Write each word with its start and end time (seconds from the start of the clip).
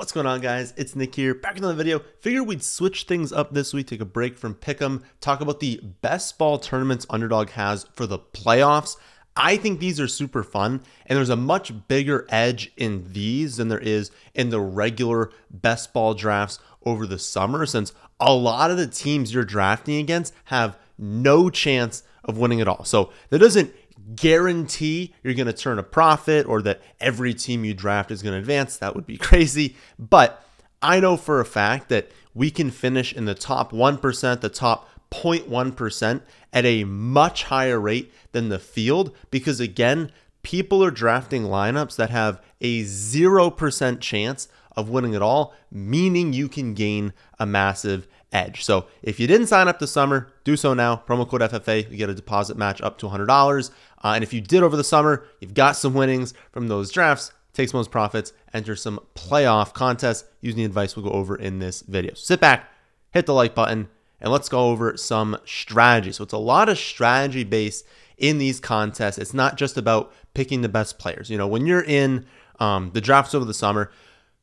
What's 0.00 0.12
going 0.12 0.24
on, 0.26 0.40
guys? 0.40 0.72
It's 0.78 0.96
Nick 0.96 1.14
here, 1.14 1.34
back 1.34 1.58
in 1.58 1.62
the 1.62 1.74
video. 1.74 1.98
Figured 2.20 2.46
we'd 2.46 2.62
switch 2.62 3.02
things 3.02 3.34
up 3.34 3.52
this 3.52 3.74
week, 3.74 3.88
take 3.88 4.00
a 4.00 4.06
break 4.06 4.38
from 4.38 4.54
Pick'em, 4.54 5.02
talk 5.20 5.42
about 5.42 5.60
the 5.60 5.78
best 6.00 6.38
ball 6.38 6.58
tournaments 6.58 7.04
Underdog 7.10 7.50
has 7.50 7.84
for 7.92 8.06
the 8.06 8.18
playoffs. 8.18 8.96
I 9.36 9.58
think 9.58 9.78
these 9.78 10.00
are 10.00 10.08
super 10.08 10.42
fun, 10.42 10.80
and 11.04 11.18
there's 11.18 11.28
a 11.28 11.36
much 11.36 11.86
bigger 11.86 12.24
edge 12.30 12.72
in 12.78 13.12
these 13.12 13.58
than 13.58 13.68
there 13.68 13.78
is 13.78 14.10
in 14.34 14.48
the 14.48 14.58
regular 14.58 15.32
best 15.50 15.92
ball 15.92 16.14
drafts 16.14 16.60
over 16.82 17.06
the 17.06 17.18
summer, 17.18 17.66
since 17.66 17.92
a 18.18 18.32
lot 18.32 18.70
of 18.70 18.78
the 18.78 18.86
teams 18.86 19.34
you're 19.34 19.44
drafting 19.44 19.96
against 19.96 20.32
have 20.44 20.78
no 20.96 21.50
chance 21.50 22.04
of 22.24 22.38
winning 22.38 22.62
at 22.62 22.68
all. 22.68 22.84
So 22.86 23.12
that 23.28 23.40
doesn't 23.40 23.74
guarantee 24.14 25.14
you're 25.22 25.34
going 25.34 25.46
to 25.46 25.52
turn 25.52 25.78
a 25.78 25.82
profit 25.82 26.46
or 26.46 26.62
that 26.62 26.80
every 27.00 27.34
team 27.34 27.64
you 27.64 27.74
draft 27.74 28.10
is 28.10 28.22
going 28.22 28.32
to 28.32 28.38
advance. 28.38 28.76
That 28.76 28.94
would 28.94 29.06
be 29.06 29.16
crazy. 29.18 29.76
But 29.98 30.44
I 30.82 31.00
know 31.00 31.16
for 31.16 31.40
a 31.40 31.44
fact 31.44 31.88
that 31.88 32.10
we 32.34 32.50
can 32.50 32.70
finish 32.70 33.12
in 33.12 33.24
the 33.24 33.34
top 33.34 33.72
1%, 33.72 34.40
the 34.40 34.48
top 34.48 34.88
0.1% 35.10 36.22
at 36.52 36.64
a 36.64 36.84
much 36.84 37.44
higher 37.44 37.80
rate 37.80 38.12
than 38.32 38.48
the 38.48 38.58
field 38.58 39.14
because, 39.30 39.60
again, 39.60 40.10
people 40.42 40.82
are 40.82 40.90
drafting 40.90 41.44
lineups 41.44 41.96
that 41.96 42.10
have 42.10 42.40
a 42.60 42.82
0% 42.84 44.00
chance 44.00 44.48
of 44.76 44.88
winning 44.88 45.14
at 45.14 45.22
all, 45.22 45.52
meaning 45.70 46.32
you 46.32 46.48
can 46.48 46.74
gain 46.74 47.12
a 47.38 47.46
massive 47.46 48.06
edge. 48.32 48.64
So 48.64 48.86
if 49.02 49.18
you 49.18 49.26
didn't 49.26 49.48
sign 49.48 49.68
up 49.68 49.78
this 49.78 49.92
summer, 49.92 50.28
do 50.44 50.56
so 50.56 50.74
now. 50.74 51.02
Promo 51.06 51.28
code 51.28 51.40
FFA, 51.40 51.90
you 51.90 51.96
get 51.96 52.10
a 52.10 52.14
deposit 52.14 52.56
match 52.56 52.80
up 52.80 52.98
to 52.98 53.06
$100. 53.06 53.70
Uh, 54.02 54.12
and 54.14 54.22
if 54.22 54.32
you 54.32 54.40
did 54.40 54.62
over 54.62 54.76
the 54.76 54.84
summer, 54.84 55.24
you've 55.40 55.54
got 55.54 55.76
some 55.76 55.94
winnings 55.94 56.34
from 56.52 56.68
those 56.68 56.90
drafts. 56.90 57.32
Take 57.52 57.68
some 57.68 57.78
those 57.78 57.88
profits, 57.88 58.32
enter 58.54 58.76
some 58.76 59.00
playoff 59.14 59.74
contests 59.74 60.24
using 60.40 60.58
the 60.58 60.64
advice 60.64 60.94
we'll 60.94 61.04
go 61.04 61.10
over 61.10 61.34
in 61.34 61.58
this 61.58 61.82
video. 61.82 62.14
So 62.14 62.22
sit 62.22 62.40
back, 62.40 62.70
hit 63.10 63.26
the 63.26 63.34
like 63.34 63.56
button, 63.56 63.88
and 64.20 64.32
let's 64.32 64.48
go 64.48 64.70
over 64.70 64.96
some 64.96 65.36
strategy. 65.44 66.12
So 66.12 66.22
it's 66.22 66.32
a 66.32 66.38
lot 66.38 66.68
of 66.68 66.78
strategy 66.78 67.42
based 67.42 67.84
in 68.18 68.38
these 68.38 68.60
contests. 68.60 69.18
It's 69.18 69.34
not 69.34 69.56
just 69.56 69.76
about 69.76 70.12
picking 70.34 70.60
the 70.60 70.68
best 70.68 70.98
players. 70.98 71.28
You 71.28 71.38
know, 71.38 71.48
when 71.48 71.66
you're 71.66 71.82
in 71.82 72.24
um, 72.60 72.92
the 72.94 73.00
drafts 73.00 73.34
over 73.34 73.44
the 73.44 73.54
summer, 73.54 73.90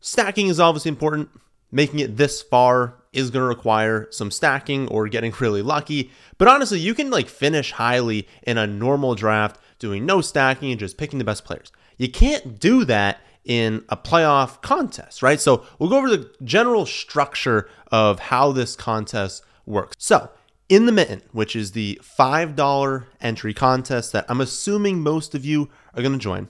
stacking 0.01 0.47
is 0.47 0.59
obviously 0.59 0.89
important. 0.89 1.29
Making 1.71 1.99
it 1.99 2.17
this 2.17 2.41
far 2.41 2.95
is 3.17 3.31
going 3.31 3.41
to 3.41 3.47
require 3.47 4.07
some 4.11 4.31
stacking 4.31 4.87
or 4.89 5.07
getting 5.07 5.33
really 5.39 5.61
lucky. 5.61 6.11
But 6.37 6.47
honestly, 6.47 6.79
you 6.79 6.93
can 6.93 7.09
like 7.09 7.27
finish 7.27 7.73
highly 7.73 8.27
in 8.43 8.57
a 8.57 8.67
normal 8.67 9.15
draft 9.15 9.59
doing 9.79 10.05
no 10.05 10.21
stacking 10.21 10.71
and 10.71 10.79
just 10.79 10.97
picking 10.97 11.19
the 11.19 11.25
best 11.25 11.43
players. 11.43 11.71
You 11.97 12.09
can't 12.09 12.59
do 12.59 12.85
that 12.85 13.19
in 13.43 13.83
a 13.89 13.97
playoff 13.97 14.61
contest, 14.61 15.23
right? 15.23 15.39
So 15.39 15.65
we'll 15.79 15.89
go 15.89 15.97
over 15.97 16.09
the 16.09 16.31
general 16.43 16.85
structure 16.85 17.69
of 17.91 18.19
how 18.19 18.51
this 18.51 18.75
contest 18.75 19.43
works. 19.65 19.95
So 19.99 20.29
in 20.69 20.85
the 20.85 20.91
mitten, 20.91 21.21
which 21.31 21.55
is 21.55 21.71
the 21.71 21.99
$5 22.03 23.05
entry 23.21 23.53
contest 23.53 24.11
that 24.11 24.25
I'm 24.27 24.41
assuming 24.41 24.99
most 24.99 25.33
of 25.33 25.45
you 25.45 25.69
are 25.93 26.01
going 26.01 26.13
to 26.13 26.19
join, 26.19 26.49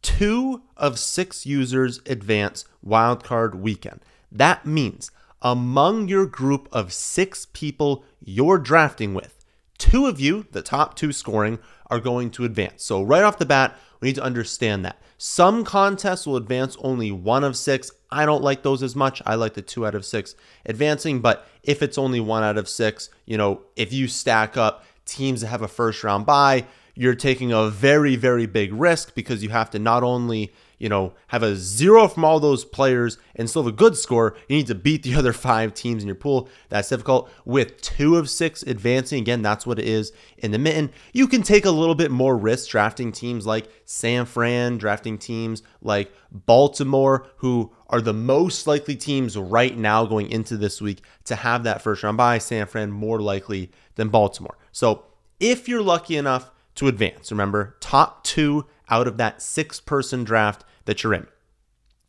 two 0.00 0.62
of 0.76 0.98
six 0.98 1.44
users 1.44 2.00
advance 2.06 2.64
wildcard 2.86 3.56
weekend. 3.56 4.00
That 4.30 4.64
means 4.64 5.10
among 5.42 6.08
your 6.08 6.26
group 6.26 6.68
of 6.72 6.92
six 6.92 7.46
people 7.52 8.04
you're 8.20 8.58
drafting 8.58 9.14
with, 9.14 9.44
two 9.78 10.06
of 10.06 10.20
you, 10.20 10.46
the 10.52 10.62
top 10.62 10.94
two 10.94 11.12
scoring, 11.12 11.58
are 11.90 12.00
going 12.00 12.30
to 12.30 12.44
advance. 12.44 12.84
So, 12.84 13.02
right 13.02 13.22
off 13.22 13.38
the 13.38 13.46
bat, 13.46 13.76
we 14.00 14.08
need 14.08 14.16
to 14.16 14.22
understand 14.22 14.84
that. 14.84 15.00
Some 15.16 15.64
contests 15.64 16.26
will 16.26 16.36
advance 16.36 16.76
only 16.80 17.10
one 17.10 17.44
of 17.44 17.56
six. 17.56 17.90
I 18.10 18.24
don't 18.24 18.42
like 18.42 18.62
those 18.62 18.82
as 18.82 18.94
much. 18.94 19.20
I 19.26 19.34
like 19.34 19.54
the 19.54 19.62
two 19.62 19.86
out 19.86 19.94
of 19.94 20.04
six 20.04 20.34
advancing, 20.64 21.20
but 21.20 21.46
if 21.62 21.82
it's 21.82 21.98
only 21.98 22.20
one 22.20 22.44
out 22.44 22.58
of 22.58 22.68
six, 22.68 23.10
you 23.26 23.36
know, 23.36 23.62
if 23.74 23.92
you 23.92 24.06
stack 24.06 24.56
up 24.56 24.84
teams 25.04 25.40
that 25.40 25.48
have 25.48 25.62
a 25.62 25.68
first 25.68 26.04
round 26.04 26.26
bye, 26.26 26.66
you're 26.98 27.14
taking 27.14 27.52
a 27.52 27.70
very, 27.70 28.16
very 28.16 28.44
big 28.44 28.72
risk 28.72 29.14
because 29.14 29.42
you 29.42 29.50
have 29.50 29.70
to 29.70 29.78
not 29.78 30.02
only 30.02 30.52
you 30.78 30.88
know, 30.88 31.12
have 31.28 31.42
a 31.42 31.56
zero 31.56 32.06
from 32.06 32.24
all 32.24 32.38
those 32.38 32.64
players 32.64 33.18
and 33.34 33.50
still 33.50 33.64
have 33.64 33.72
a 33.72 33.76
good 33.76 33.96
score, 33.96 34.36
you 34.48 34.56
need 34.56 34.66
to 34.68 34.74
beat 34.74 35.02
the 35.02 35.14
other 35.16 35.32
five 35.32 35.74
teams 35.74 36.02
in 36.02 36.06
your 36.06 36.14
pool. 36.14 36.48
That's 36.68 36.88
difficult. 36.88 37.30
With 37.44 37.80
two 37.80 38.16
of 38.16 38.30
six 38.30 38.62
advancing, 38.62 39.20
again, 39.20 39.42
that's 39.42 39.66
what 39.66 39.78
it 39.78 39.86
is 39.86 40.12
in 40.38 40.52
the 40.52 40.58
mitten. 40.58 40.90
You 41.12 41.26
can 41.26 41.42
take 41.42 41.64
a 41.64 41.70
little 41.70 41.94
bit 41.94 42.10
more 42.10 42.36
risk 42.36 42.70
drafting 42.70 43.12
teams 43.12 43.46
like 43.46 43.68
San 43.84 44.24
Fran, 44.24 44.78
drafting 44.78 45.18
teams 45.18 45.62
like 45.82 46.12
Baltimore, 46.30 47.26
who 47.36 47.72
are 47.88 48.00
the 48.00 48.14
most 48.14 48.66
likely 48.66 48.96
teams 48.96 49.36
right 49.36 49.76
now 49.76 50.04
going 50.04 50.30
into 50.30 50.56
this 50.56 50.80
week 50.80 51.02
to 51.24 51.34
have 51.34 51.64
that 51.64 51.82
first 51.82 52.02
round 52.02 52.16
bye 52.16 52.38
San 52.38 52.66
Fran 52.66 52.90
more 52.90 53.20
likely 53.20 53.70
than 53.96 54.08
Baltimore. 54.08 54.56
So 54.72 55.04
if 55.40 55.68
you're 55.68 55.82
lucky 55.82 56.16
enough 56.16 56.50
to 56.78 56.86
advance, 56.86 57.32
remember, 57.32 57.76
top 57.80 58.22
two 58.22 58.64
out 58.88 59.08
of 59.08 59.16
that 59.16 59.42
six 59.42 59.80
person 59.80 60.22
draft 60.22 60.64
that 60.84 61.02
you're 61.02 61.12
in. 61.12 61.26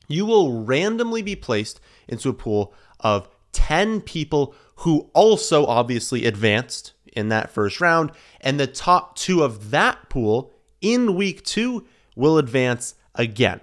You 0.08 0.26
will 0.26 0.64
randomly 0.64 1.24
be 1.24 1.36
placed 1.36 1.80
into 2.08 2.30
a 2.30 2.34
pool 2.34 2.74
of 3.00 3.28
10 3.52 4.02
people 4.02 4.54
who 4.78 5.10
also 5.14 5.66
obviously 5.66 6.26
advanced 6.26 6.94
in 7.14 7.30
that 7.30 7.50
first 7.50 7.82
round. 7.82 8.12
And 8.42 8.60
the 8.60 8.68
top 8.68 9.16
two 9.16 9.44
of 9.44 9.72
that 9.72 10.08
pool 10.08 10.54
in 10.82 11.16
week 11.16 11.44
two 11.44 11.88
will 12.16 12.38
advance 12.38 12.94
again. 13.16 13.62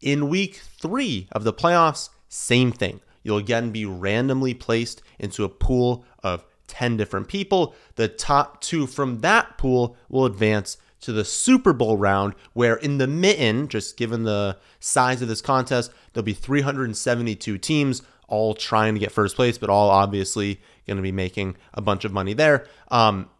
In 0.00 0.30
week 0.30 0.62
three 0.80 1.28
of 1.30 1.44
the 1.44 1.52
playoffs, 1.52 2.08
same 2.28 2.72
thing. 2.72 3.00
You'll 3.22 3.36
again 3.36 3.70
be 3.70 3.84
randomly 3.84 4.54
placed 4.54 5.02
into 5.18 5.44
a 5.44 5.50
pool 5.50 6.06
10 6.68 6.96
different 6.96 7.28
people. 7.28 7.74
The 7.96 8.08
top 8.08 8.60
two 8.60 8.86
from 8.86 9.20
that 9.20 9.58
pool 9.58 9.96
will 10.08 10.24
advance 10.24 10.78
to 11.00 11.12
the 11.12 11.24
Super 11.24 11.72
Bowl 11.72 11.96
round, 11.96 12.34
where 12.52 12.76
in 12.76 12.98
the 12.98 13.06
mitten, 13.06 13.68
just 13.68 13.96
given 13.96 14.24
the 14.24 14.58
size 14.80 15.22
of 15.22 15.28
this 15.28 15.40
contest, 15.40 15.92
there'll 16.12 16.24
be 16.24 16.32
372 16.32 17.58
teams 17.58 18.02
all 18.26 18.54
trying 18.54 18.94
to 18.94 19.00
get 19.00 19.12
first 19.12 19.36
place, 19.36 19.58
but 19.58 19.70
all 19.70 19.90
obviously 19.90 20.60
going 20.86 20.96
to 20.96 21.02
be 21.02 21.12
making 21.12 21.56
a 21.74 21.80
bunch 21.80 22.04
of 22.04 22.12
money 22.12 22.34
there. 22.34 22.66
Um, 22.88 23.30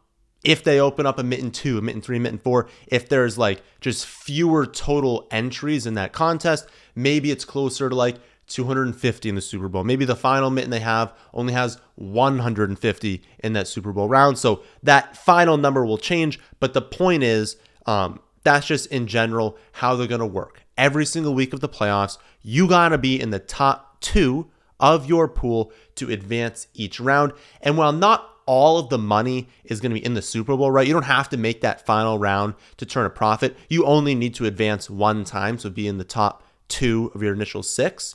if 0.44 0.62
they 0.62 0.80
open 0.80 1.04
up 1.04 1.18
a 1.18 1.22
mitten 1.22 1.50
two, 1.50 1.78
a 1.78 1.82
mitten 1.82 2.00
three, 2.00 2.16
a 2.16 2.20
mitten 2.20 2.38
four, 2.38 2.68
if 2.86 3.08
there's 3.08 3.36
like 3.36 3.62
just 3.80 4.06
fewer 4.06 4.66
total 4.66 5.26
entries 5.30 5.86
in 5.86 5.94
that 5.94 6.12
contest, 6.12 6.66
maybe 6.94 7.30
it's 7.30 7.44
closer 7.44 7.88
to 7.88 7.94
like 7.94 8.16
250 8.48 9.28
in 9.28 9.34
the 9.34 9.40
Super 9.40 9.68
Bowl. 9.68 9.84
Maybe 9.84 10.04
the 10.04 10.16
final 10.16 10.50
mitten 10.50 10.70
they 10.70 10.80
have 10.80 11.12
only 11.32 11.52
has 11.52 11.78
150 11.96 13.22
in 13.40 13.52
that 13.52 13.68
Super 13.68 13.92
Bowl 13.92 14.08
round. 14.08 14.38
So 14.38 14.62
that 14.82 15.16
final 15.16 15.56
number 15.56 15.84
will 15.84 15.98
change. 15.98 16.40
But 16.58 16.74
the 16.74 16.82
point 16.82 17.22
is, 17.22 17.56
um, 17.86 18.20
that's 18.44 18.66
just 18.66 18.86
in 18.86 19.06
general 19.06 19.56
how 19.72 19.94
they're 19.94 20.06
going 20.06 20.20
to 20.20 20.26
work. 20.26 20.62
Every 20.76 21.04
single 21.04 21.34
week 21.34 21.52
of 21.52 21.60
the 21.60 21.68
playoffs, 21.68 22.18
you 22.42 22.66
got 22.66 22.90
to 22.90 22.98
be 22.98 23.20
in 23.20 23.30
the 23.30 23.38
top 23.38 24.00
two 24.00 24.50
of 24.80 25.06
your 25.06 25.28
pool 25.28 25.72
to 25.96 26.10
advance 26.10 26.68
each 26.74 27.00
round. 27.00 27.32
And 27.60 27.76
while 27.76 27.92
not 27.92 28.30
all 28.46 28.78
of 28.78 28.88
the 28.88 28.98
money 28.98 29.48
is 29.64 29.80
going 29.80 29.90
to 29.90 30.00
be 30.00 30.04
in 30.04 30.14
the 30.14 30.22
Super 30.22 30.56
Bowl, 30.56 30.70
right? 30.70 30.86
You 30.86 30.94
don't 30.94 31.02
have 31.02 31.28
to 31.30 31.36
make 31.36 31.60
that 31.60 31.84
final 31.84 32.18
round 32.18 32.54
to 32.78 32.86
turn 32.86 33.04
a 33.04 33.10
profit. 33.10 33.54
You 33.68 33.84
only 33.84 34.14
need 34.14 34.34
to 34.36 34.46
advance 34.46 34.88
one 34.88 35.24
time, 35.24 35.58
so 35.58 35.68
be 35.68 35.86
in 35.86 35.98
the 35.98 36.04
top 36.04 36.42
two 36.68 37.10
of 37.14 37.22
your 37.22 37.34
initial 37.34 37.62
six 37.62 38.14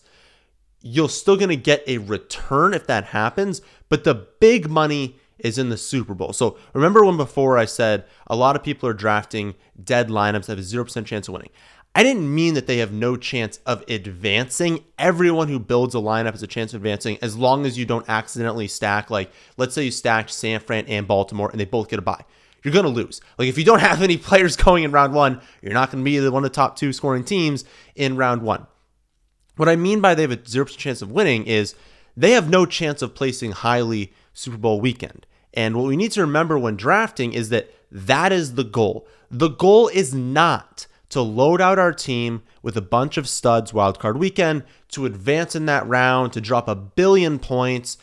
you're 0.84 1.10
still 1.10 1.38
going 1.38 1.50
to 1.50 1.56
get 1.56 1.82
a 1.88 1.98
return 1.98 2.74
if 2.74 2.86
that 2.88 3.06
happens, 3.06 3.62
but 3.90 4.04
the 4.04 4.14
big 4.14 4.70
money 4.70 5.18
is 5.40 5.58
in 5.58 5.70
the 5.70 5.78
Super 5.78 6.14
Bowl. 6.14 6.34
So 6.34 6.58
remember 6.74 7.04
when 7.04 7.18
before 7.18 7.58
I 7.58 7.66
said 7.66 8.06
a 8.28 8.36
lot 8.36 8.56
of 8.56 8.64
people 8.64 8.88
are 8.88 8.94
drafting 8.94 9.56
dead 9.82 10.10
lineups 10.10 10.46
that 10.46 10.58
have 10.58 10.60
a 10.60 10.62
0% 10.62 11.06
chance 11.06 11.28
of 11.28 11.34
winning. 11.34 11.50
I 11.96 12.04
didn't 12.04 12.34
mean 12.34 12.56
that 12.56 12.68
they 12.68 12.78
have 12.78 12.92
no 12.92 13.16
chance 13.16 13.60
of 13.66 13.84
advancing. 13.88 14.84
Everyone 14.98 15.48
who 15.48 15.60
builds 15.60 15.96
a 15.96 16.00
lineup 16.00 16.32
has 16.32 16.44
a 16.44 16.48
chance 16.48 16.74
of 16.74 16.82
advancing 16.82 17.18
as 17.22 17.38
long 17.38 17.66
as 17.66 17.78
you 17.78 17.86
don't 17.86 18.08
accidentally 18.10 18.68
stack. 18.68 19.10
Like, 19.10 19.32
let's 19.58 19.76
say 19.76 19.86
you 19.86 19.92
stacked 19.92 20.32
San 20.32 20.60
Fran 20.60 20.86
and 20.88 21.08
Baltimore 21.08 21.50
and 21.52 21.60
they 21.60 21.66
both 21.66 21.90
get 21.90 22.00
a 22.00 22.02
bye. 22.02 22.26
You're 22.64 22.74
going 22.74 22.86
to 22.86 22.92
lose. 22.92 23.22
Like, 23.38 23.48
if 23.48 23.58
you 23.58 23.64
don't 23.64 23.80
have 23.82 24.02
any 24.02 24.18
players 24.18 24.56
going 24.58 24.84
in 24.84 24.92
round 24.92 25.14
one, 25.14 25.40
you're 25.62 25.74
not 25.74 25.92
going 25.92 26.04
to 26.04 26.06
be 26.06 26.18
the 26.18 26.32
one 26.32 26.44
of 26.44 26.52
the 26.52 26.56
top 26.56 26.76
two 26.76 26.94
scoring 26.94 27.24
teams 27.24 27.64
in 27.96 28.18
round 28.18 28.42
one. 28.42 28.66
What 29.56 29.70
I 29.70 29.76
mean 29.76 30.02
by 30.02 30.16
they 30.16 30.24
have 30.24 30.32
a 30.32 30.38
0% 30.38 30.78
chance 30.78 31.02
of 31.02 31.12
winning 31.12 31.46
is 31.46 31.76
they 32.18 32.32
have 32.32 32.50
no 32.50 32.66
chance 32.66 33.02
of 33.02 33.16
placing 33.16 33.52
highly 33.52 34.14
Super 34.34 34.58
Bowl 34.58 34.82
weekend. 34.82 35.26
And 35.54 35.76
what 35.76 35.86
we 35.86 35.98
need 35.98 36.12
to 36.14 36.22
remember 36.22 36.58
when 36.58 36.76
drafting 36.76 37.34
is 37.34 37.50
that 37.50 37.72
that 37.92 38.32
is 38.32 38.56
the 38.56 38.64
goal. 38.64 39.08
The 39.30 39.50
goal 39.50 39.88
is 39.90 40.14
not 40.14 40.88
to 41.10 41.22
load 41.22 41.62
out 41.62 41.78
our 41.78 41.94
team 41.94 42.42
with 42.64 42.76
a 42.76 42.82
bunch 42.82 43.18
of 43.18 43.30
studs 43.30 43.72
wildcard 43.72 44.18
weekend, 44.18 44.64
to 44.90 45.06
advance 45.06 45.56
in 45.56 45.68
that 45.68 45.88
round, 45.88 46.34
to 46.34 46.42
drop 46.42 46.68
a 46.68 46.76
billion 46.76 47.38
points, 47.38 48.00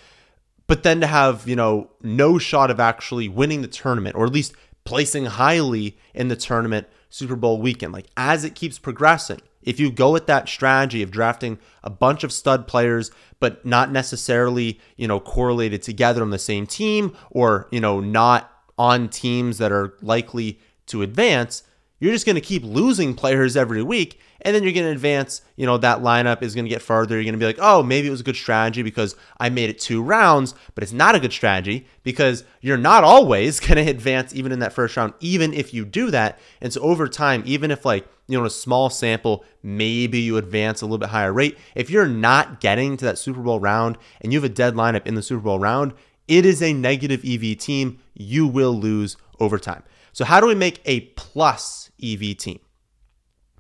but 0.69 0.85
then 0.85 1.01
to 1.01 1.07
have, 1.09 1.49
you 1.49 1.57
know, 1.57 1.91
no 2.03 2.39
shot 2.39 2.71
of 2.71 2.79
actually 2.79 3.29
winning 3.29 3.63
the 3.63 3.69
tournament 3.69 4.15
or 4.15 4.27
at 4.27 4.33
least 4.33 4.55
placing 4.85 5.25
highly 5.25 5.99
in 6.15 6.29
the 6.29 6.37
tournament 6.37 6.87
Super 7.09 7.35
Bowl 7.35 7.61
weekend. 7.61 7.93
Like 7.93 8.07
as 8.17 8.45
it 8.45 8.55
keeps 8.55 8.79
progressing, 8.79 9.41
If 9.63 9.79
you 9.79 9.91
go 9.91 10.11
with 10.11 10.27
that 10.27 10.49
strategy 10.49 11.03
of 11.03 11.11
drafting 11.11 11.59
a 11.85 11.91
bunch 11.91 12.25
of 12.25 12.33
stud 12.33 12.67
players, 12.67 13.11
but 13.41 13.65
not 13.65 13.91
necessarily, 13.93 14.81
you 14.97 15.07
know, 15.07 15.21
correlated 15.21 15.83
together 15.83 16.23
on 16.23 16.31
the 16.31 16.39
same 16.39 16.67
team 16.67 17.17
or, 17.31 17.69
you 17.71 17.81
know, 17.81 18.01
not 18.01 18.51
on 18.79 19.09
teams 19.09 19.59
that 19.59 19.73
are 19.73 19.95
likely 20.01 20.59
to 20.87 21.03
advance, 21.03 21.63
you're 21.99 22.13
just 22.13 22.27
going 22.27 22.37
to 22.37 22.41
keep 22.41 22.65
losing 22.65 23.15
players 23.15 23.57
every 23.57 23.83
week 23.83 24.19
and 24.43 24.55
then 24.55 24.63
you're 24.63 24.73
going 24.73 24.87
to 24.87 24.93
advance 24.93 25.43
you 25.57 25.67
know 25.67 25.77
that 25.79 25.99
lineup 25.99 26.43
is 26.43 26.55
going 26.55 26.65
to 26.65 26.69
get 26.69 26.83
farther. 26.83 27.17
You're 27.17 27.25
going 27.25 27.35
to 27.35 27.39
be 27.39 27.47
like 27.47 27.59
oh 27.61 27.83
maybe 27.83 28.09
it 28.09 28.11
was 28.11 28.21
a 28.21 28.25
good 28.25 28.37
strategy 28.37 28.83
because 28.83 29.17
i 29.39 29.49
made 29.49 29.71
it 29.71 29.79
two 29.79 30.03
rounds 30.03 30.55
but 30.75 30.83
it's 30.83 30.93
not 30.93 31.15
a 31.15 31.21
good 31.21 31.33
strategy 31.33 31.87
because 32.03 32.45
you're 32.61 32.77
not 32.77 33.05
always 33.05 33.61
going 33.67 33.85
to 33.85 33.91
advance 33.91 34.35
even 34.35 34.53
in 34.53 34.59
that 34.61 34.73
first 34.73 34.97
round 34.97 35.15
even 35.21 35.53
if 35.53 35.75
you 35.75 35.85
do 35.85 36.11
that. 36.11 36.39
And 36.61 36.73
so 36.73 36.81
over 36.81 37.09
time 37.09 37.43
even 37.47 37.71
if 37.71 37.85
like 37.85 38.07
you 38.27 38.39
know 38.39 38.45
a 38.45 38.51
small 38.51 38.91
sample 38.91 39.45
maybe 39.63 40.21
you 40.21 40.37
advance 40.37 40.83
a 40.83 40.87
little 40.87 40.99
bit 40.99 41.11
higher 41.11 41.33
rate 41.33 41.59
if 41.75 41.91
you're 41.91 42.07
not 42.07 42.61
getting 42.61 42.97
to 42.97 43.05
that 43.05 43.19
super 43.19 43.41
bowl 43.41 43.59
round 43.59 43.99
and 44.21 44.33
you 44.33 44.41
have 44.41 44.51
a 44.51 44.55
dead 44.55 44.75
lineup 44.75 45.07
in 45.07 45.15
the 45.15 45.23
super 45.23 45.43
bowl 45.43 45.59
round 45.59 45.93
it 46.29 46.47
is 46.47 46.63
a 46.63 46.73
negative 46.73 47.25
ev 47.25 47.59
team. 47.59 47.99
You 48.15 48.47
will 48.47 48.73
lose 48.73 49.17
over 49.41 49.59
time. 49.59 49.83
So 50.13 50.25
how 50.25 50.39
do 50.41 50.47
we 50.47 50.55
make 50.55 50.81
a 50.85 51.01
plus 51.01 51.81
EV 52.03 52.37
team. 52.37 52.61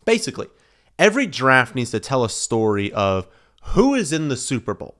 Basically, 0.04 0.48
every 1.00 1.26
draft 1.26 1.74
needs 1.74 1.90
to 1.90 1.98
tell 1.98 2.22
a 2.22 2.30
story 2.30 2.92
of 2.92 3.26
who 3.62 3.94
is 3.94 4.12
in 4.12 4.28
the 4.28 4.36
Super 4.36 4.74
Bowl. 4.74 4.96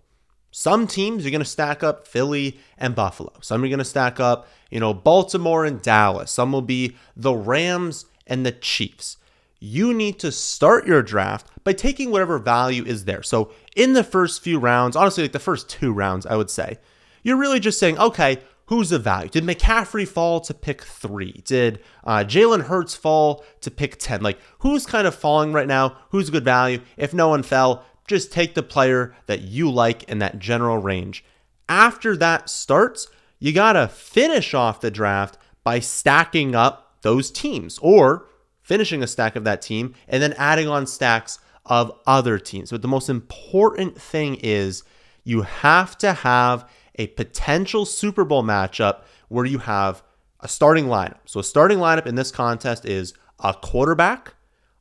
Some 0.51 0.89
teams 0.89 1.25
are 1.25 1.31
going 1.31 1.43
to 1.43 1.45
stack 1.45 1.85
up 1.85 2.09
Philly 2.09 2.59
and 2.77 2.97
Buffalo. 2.97 3.33
Some 3.41 3.63
are 3.63 3.69
going 3.69 3.79
to 3.79 3.85
stack 3.85 4.19
up, 4.19 4.49
you 4.71 4.81
know, 4.81 4.93
Baltimore 4.93 5.65
and 5.65 5.81
Dallas. 5.81 6.33
Some 6.33 6.51
will 6.51 6.63
be 6.63 6.97
the 7.15 7.35
Rams 7.35 8.07
and 8.27 8.45
the 8.45 8.51
Chiefs. 8.51 9.19
You 9.61 9.93
need 9.93 10.19
to 10.21 10.33
start 10.33 10.87
your 10.87 11.03
draft 11.03 11.47
by 11.63 11.75
taking 11.75 12.11
whatever 12.11 12.39
value 12.39 12.85
is 12.85 13.05
there. 13.05 13.23
So, 13.23 13.53
in 13.77 13.93
the 13.93 14.03
first 14.03 14.43
few 14.43 14.59
rounds, 14.59 14.97
honestly, 14.97 15.23
like 15.23 15.33
the 15.33 15.39
first 15.39 15.69
two 15.69 15.93
rounds, 15.93 16.25
I 16.25 16.35
would 16.35 16.51
say, 16.51 16.79
you're 17.23 17.37
really 17.37 17.61
just 17.61 17.79
saying, 17.79 17.99
okay, 17.99 18.39
who's 18.71 18.91
the 18.91 18.99
value? 19.01 19.29
Did 19.29 19.43
McCaffrey 19.43 20.07
fall 20.07 20.41
to 20.43 20.55
pick 20.55 20.83
three? 20.83 21.43
Did 21.45 21.81
uh, 22.05 22.19
Jalen 22.19 22.63
Hurts 22.63 22.95
fall 22.95 23.45
to 23.63 23.71
pick 23.71 23.99
10? 23.99 24.23
Like, 24.23 24.39
who's 24.61 24.87
kind 24.87 25.09
of 25.09 25.15
falling 25.15 25.53
right 25.53 25.67
now? 25.67 25.99
Who's 26.11 26.31
good 26.31 26.45
value? 26.45 26.81
If 26.97 27.13
no 27.13 27.29
one 27.29 27.43
fell, 27.43 27.85
just 28.07 28.33
take 28.33 28.55
the 28.55 28.63
player 28.63 29.17
that 29.27 29.41
you 29.43 29.69
like 29.69 30.05
in 30.05 30.21
that 30.21 30.39
general 30.39 30.79
range. 30.79 31.25
After 31.69 32.17
that 32.19 32.49
starts, 32.49 33.09
you 33.41 33.53
got 33.53 33.73
to 33.73 33.89
finish 33.89 34.55
off 34.55 34.81
the 34.81 34.91
draft 34.93 35.37
by 35.65 35.81
stacking 35.81 36.55
up 36.55 36.99
those 37.03 37.33
teams 37.33 37.77
or 37.83 38.29
finishing 38.63 39.03
a 39.03 39.09
stack 39.09 39.35
of 39.35 39.43
that 39.43 39.63
team 39.63 39.97
and 40.07 40.23
then 40.23 40.33
adding 40.35 40.69
on 40.69 40.87
stacks 40.87 41.41
of 41.67 41.91
other 42.07 42.39
teams. 42.39 42.71
But 42.71 42.83
the 42.83 42.89
most 42.89 43.09
important 43.09 44.01
thing 44.01 44.37
is 44.37 44.85
you 45.25 45.43
have 45.43 45.99
to 45.99 46.13
have 46.13 46.71
a 46.97 47.09
potential 47.09 47.85
Super 47.85 48.25
Bowl 48.25 48.43
matchup 48.43 49.03
where 49.29 49.45
you 49.45 49.59
have 49.59 50.03
a 50.41 50.49
starting 50.49 50.87
lineup. 50.87 51.19
So 51.27 51.41
a 51.41 51.45
starting 51.45 51.79
lineup 51.79 52.07
in 52.07 52.15
this 52.15 52.31
contest 52.31 52.85
is 52.85 53.15
a 53.39 53.55
quarterback, 53.55 54.35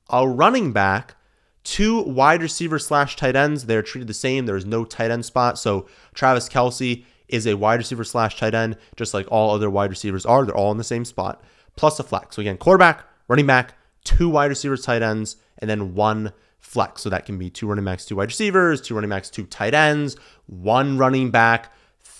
a 0.10 0.28
running 0.28 0.72
back, 0.72 1.16
two 1.64 2.02
wide 2.02 2.42
receiver 2.42 2.80
slash 2.80 3.16
tight 3.16 3.36
ends. 3.36 3.66
They're 3.66 3.84
treated 3.84 4.08
the 4.08 4.14
same. 4.14 4.46
There 4.46 4.58
is 4.58 4.66
no 4.66 4.86
tight 4.86 5.12
end 5.12 5.26
spot. 5.26 5.60
So 5.60 5.88
Travis 6.14 6.50
Kelce 6.50 7.04
is 7.28 7.46
a 7.46 7.56
wide 7.56 7.80
receiver 7.80 8.04
slash 8.04 8.40
tight 8.40 8.56
end, 8.56 8.78
just 8.96 9.14
like 9.14 9.28
all 9.30 9.52
other 9.52 9.70
wide 9.70 9.90
receivers 9.90 10.26
are. 10.26 10.46
They're 10.46 10.56
all 10.56 10.72
in 10.72 10.78
the 10.78 10.84
same 10.84 11.06
spot, 11.06 11.44
plus 11.76 12.00
a 12.00 12.04
flex. 12.04 12.36
So 12.36 12.42
again, 12.42 12.58
quarterback, 12.58 13.06
running 13.28 13.46
back, 13.46 13.76
two 14.04 14.30
wide 14.30 14.50
receivers, 14.50 14.84
tight 14.84 15.04
ends, 15.04 15.38
and 15.60 15.70
then 15.70 15.94
one 15.94 16.34
flex. 16.58 17.02
So 17.02 17.10
that 17.10 17.26
can 17.26 17.38
be 17.38 17.50
two 17.50 17.68
running 17.68 17.86
backs, 17.86 18.06
two 18.06 18.16
wide 18.16 18.30
receivers, 18.30 18.82
two 18.82 18.96
running 18.96 19.10
backs, 19.10 19.30
two 19.30 19.46
tight 19.46 19.74
ends, 19.74 20.18
one 20.48 20.98
running 20.98 21.30
back, 21.30 21.72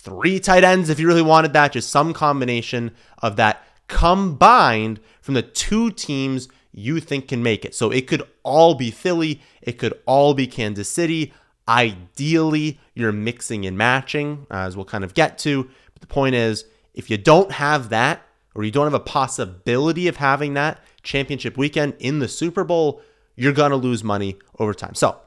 three 0.02 0.40
tight 0.40 0.64
ends 0.64 0.88
if 0.88 0.98
you 0.98 1.06
really 1.06 1.22
wanted 1.22 1.52
that, 1.52 1.72
just 1.72 1.90
some 1.90 2.12
combination 2.12 2.92
of 3.18 3.36
that 3.36 3.64
combined 3.88 5.00
from 5.20 5.34
the 5.34 5.42
two 5.42 5.90
teams 5.90 6.48
you 6.72 7.00
think 7.00 7.28
can 7.28 7.42
make 7.42 7.64
it. 7.64 7.74
So 7.74 7.90
it 7.90 8.06
could 8.06 8.22
all 8.42 8.74
be 8.74 8.90
Philly, 8.90 9.42
it 9.60 9.78
could 9.78 9.94
all 10.06 10.34
be 10.34 10.46
Kansas 10.46 10.88
City. 10.88 11.32
Ideally, 11.68 12.80
you're 12.94 13.12
mixing 13.12 13.66
and 13.66 13.76
matching, 13.76 14.46
uh, 14.50 14.58
as 14.58 14.76
we'll 14.76 14.86
kind 14.86 15.04
of 15.04 15.14
get 15.14 15.38
to. 15.38 15.64
But 15.92 16.00
the 16.00 16.06
point 16.06 16.34
is, 16.34 16.64
if 16.94 17.10
you 17.10 17.16
don't 17.16 17.52
have 17.52 17.90
that, 17.90 18.22
or 18.54 18.64
you 18.64 18.70
don't 18.70 18.86
have 18.86 18.94
a 18.94 19.00
possibility 19.00 20.08
of 20.08 20.16
having 20.16 20.54
that 20.54 20.82
championship 21.02 21.56
weekend 21.56 21.94
in 21.98 22.18
the 22.18 22.26
Super 22.26 22.64
Bowl, 22.64 23.00
you're 23.36 23.52
going 23.52 23.70
to 23.70 23.76
lose 23.76 24.02
money 24.02 24.36
over 24.58 24.74
time. 24.74 24.94
So, 24.94 25.18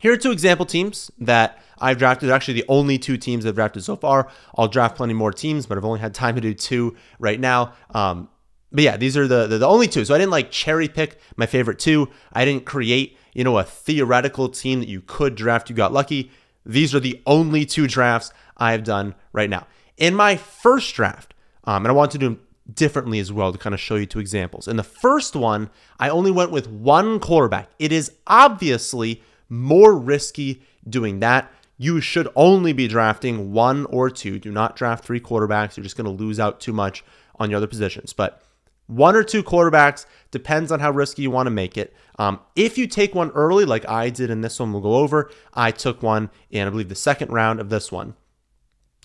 here 0.00 0.12
are 0.12 0.16
two 0.16 0.32
example 0.32 0.66
teams 0.66 1.10
that 1.18 1.62
I've 1.78 1.98
drafted. 1.98 2.28
They're 2.28 2.36
actually 2.36 2.54
the 2.54 2.66
only 2.68 2.98
two 2.98 3.16
teams 3.16 3.46
I've 3.46 3.54
drafted 3.54 3.84
so 3.84 3.96
far. 3.96 4.28
I'll 4.56 4.68
draft 4.68 4.96
plenty 4.96 5.14
more 5.14 5.32
teams, 5.32 5.66
but 5.66 5.78
I've 5.78 5.84
only 5.84 6.00
had 6.00 6.14
time 6.14 6.34
to 6.34 6.40
do 6.40 6.54
two 6.54 6.96
right 7.18 7.38
now. 7.38 7.74
Um, 7.90 8.28
but 8.72 8.84
yeah, 8.84 8.96
these 8.96 9.16
are 9.16 9.26
the, 9.26 9.46
the, 9.46 9.58
the 9.58 9.68
only 9.68 9.88
two. 9.88 10.04
So 10.04 10.14
I 10.14 10.18
didn't 10.18 10.30
like 10.30 10.50
cherry 10.50 10.88
pick 10.88 11.20
my 11.36 11.46
favorite 11.46 11.78
two. 11.78 12.08
I 12.32 12.44
didn't 12.44 12.66
create 12.66 13.16
you 13.34 13.44
know 13.44 13.58
a 13.58 13.64
theoretical 13.64 14.48
team 14.48 14.80
that 14.80 14.88
you 14.88 15.00
could 15.00 15.34
draft. 15.34 15.70
You 15.70 15.76
got 15.76 15.92
lucky. 15.92 16.30
These 16.64 16.94
are 16.94 17.00
the 17.00 17.20
only 17.26 17.64
two 17.64 17.86
drafts 17.86 18.32
I've 18.56 18.84
done 18.84 19.14
right 19.32 19.48
now. 19.48 19.66
In 19.96 20.14
my 20.14 20.36
first 20.36 20.94
draft, 20.94 21.34
um, 21.64 21.84
and 21.84 21.88
I 21.88 21.94
want 21.94 22.12
to 22.12 22.18
do 22.18 22.26
them 22.26 22.40
differently 22.72 23.18
as 23.18 23.32
well 23.32 23.52
to 23.52 23.58
kind 23.58 23.74
of 23.74 23.80
show 23.80 23.96
you 23.96 24.06
two 24.06 24.20
examples. 24.20 24.68
In 24.68 24.76
the 24.76 24.82
first 24.82 25.34
one, 25.34 25.70
I 25.98 26.08
only 26.08 26.30
went 26.30 26.50
with 26.50 26.68
one 26.68 27.18
quarterback. 27.18 27.70
It 27.78 27.92
is 27.92 28.12
obviously 28.26 29.22
more 29.50 29.94
risky 29.94 30.62
doing 30.88 31.20
that. 31.20 31.52
You 31.76 32.00
should 32.00 32.28
only 32.36 32.72
be 32.72 32.88
drafting 32.88 33.52
one 33.52 33.84
or 33.86 34.08
two. 34.10 34.38
Do 34.38 34.50
not 34.50 34.76
draft 34.76 35.04
three 35.04 35.20
quarterbacks. 35.20 35.76
You're 35.76 35.84
just 35.84 35.96
going 35.96 36.04
to 36.04 36.24
lose 36.24 36.40
out 36.40 36.60
too 36.60 36.72
much 36.72 37.04
on 37.38 37.50
your 37.50 37.56
other 37.58 37.66
positions. 37.66 38.12
But 38.12 38.42
one 38.86 39.14
or 39.14 39.22
two 39.22 39.42
quarterbacks 39.42 40.04
depends 40.30 40.70
on 40.72 40.80
how 40.80 40.90
risky 40.90 41.22
you 41.22 41.30
want 41.30 41.46
to 41.46 41.50
make 41.50 41.78
it. 41.78 41.94
Um, 42.18 42.40
if 42.56 42.76
you 42.76 42.86
take 42.86 43.14
one 43.14 43.30
early, 43.30 43.64
like 43.64 43.88
I 43.88 44.10
did 44.10 44.30
in 44.30 44.40
this 44.40 44.58
one, 44.60 44.72
we'll 44.72 44.82
go 44.82 44.94
over. 44.94 45.30
I 45.54 45.70
took 45.70 46.02
one 46.02 46.30
in, 46.50 46.66
I 46.66 46.70
believe, 46.70 46.88
the 46.88 46.94
second 46.94 47.32
round 47.32 47.60
of 47.60 47.70
this 47.70 47.90
one. 47.90 48.14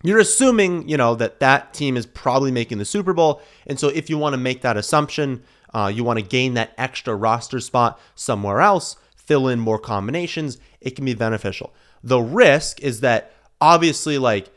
You're 0.03 0.19
assuming, 0.19 0.89
you 0.89 0.97
know, 0.97 1.15
that 1.15 1.39
that 1.39 1.74
team 1.74 1.97
is 1.97 2.06
probably 2.06 2.51
making 2.51 2.77
the 2.77 2.86
Super 2.86 3.13
Bowl, 3.13 3.42
and 3.65 3.80
so 3.80 3.88
if 3.88 4.09
you 4.09 4.18
want 4.18 4.33
to 4.33 4.38
make 4.38 4.62
that 4.62 4.75
assumption, 4.75 5.44
uh, 5.74 5.92
you 5.94 6.03
want 6.03 6.19
to 6.19 6.25
gain 6.25 6.56
that 6.56 6.74
extra 6.77 7.15
roster 7.15 7.59
spot 7.59 8.00
somewhere 8.13 8.62
else 8.62 8.97
fill 9.25 9.48
in 9.48 9.60
more 9.60 9.80
combinations, 9.80 10.57
it 10.81 10.95
can 10.95 11.06
be 11.06 11.13
beneficial. 11.13 11.74
The 12.04 12.19
risk 12.19 12.81
is 12.81 13.01
that 13.01 13.31
obviously, 13.59 14.18
like 14.18 14.50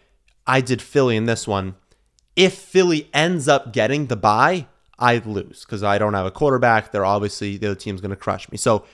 I 0.46 0.60
did 0.60 0.82
Philly 0.82 1.16
in 1.16 1.26
this 1.26 1.46
one, 1.46 1.74
if 2.36 2.54
Philly 2.54 3.10
ends 3.12 3.48
up 3.48 3.72
getting 3.72 4.06
the 4.06 4.16
bye, 4.16 4.66
I 4.98 5.18
lose 5.18 5.64
because 5.64 5.82
I 5.82 5.98
don't 5.98 6.14
have 6.14 6.26
a 6.26 6.30
quarterback. 6.30 6.92
They're 6.92 7.04
obviously 7.04 7.56
the 7.56 7.68
other 7.68 7.74
team's 7.74 8.00
going 8.00 8.10
to 8.10 8.16
crush 8.16 8.50
me. 8.50 8.58
So 8.58 8.84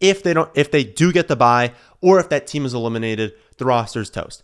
if 0.00 0.22
they 0.22 0.34
don't, 0.34 0.50
if 0.54 0.70
they 0.70 0.84
do 0.84 1.12
get 1.12 1.28
the 1.28 1.36
bye, 1.36 1.72
or 2.00 2.18
if 2.18 2.28
that 2.30 2.46
team 2.46 2.64
is 2.64 2.74
eliminated, 2.74 3.32
the 3.58 3.64
roster's 3.64 4.10
toast. 4.10 4.42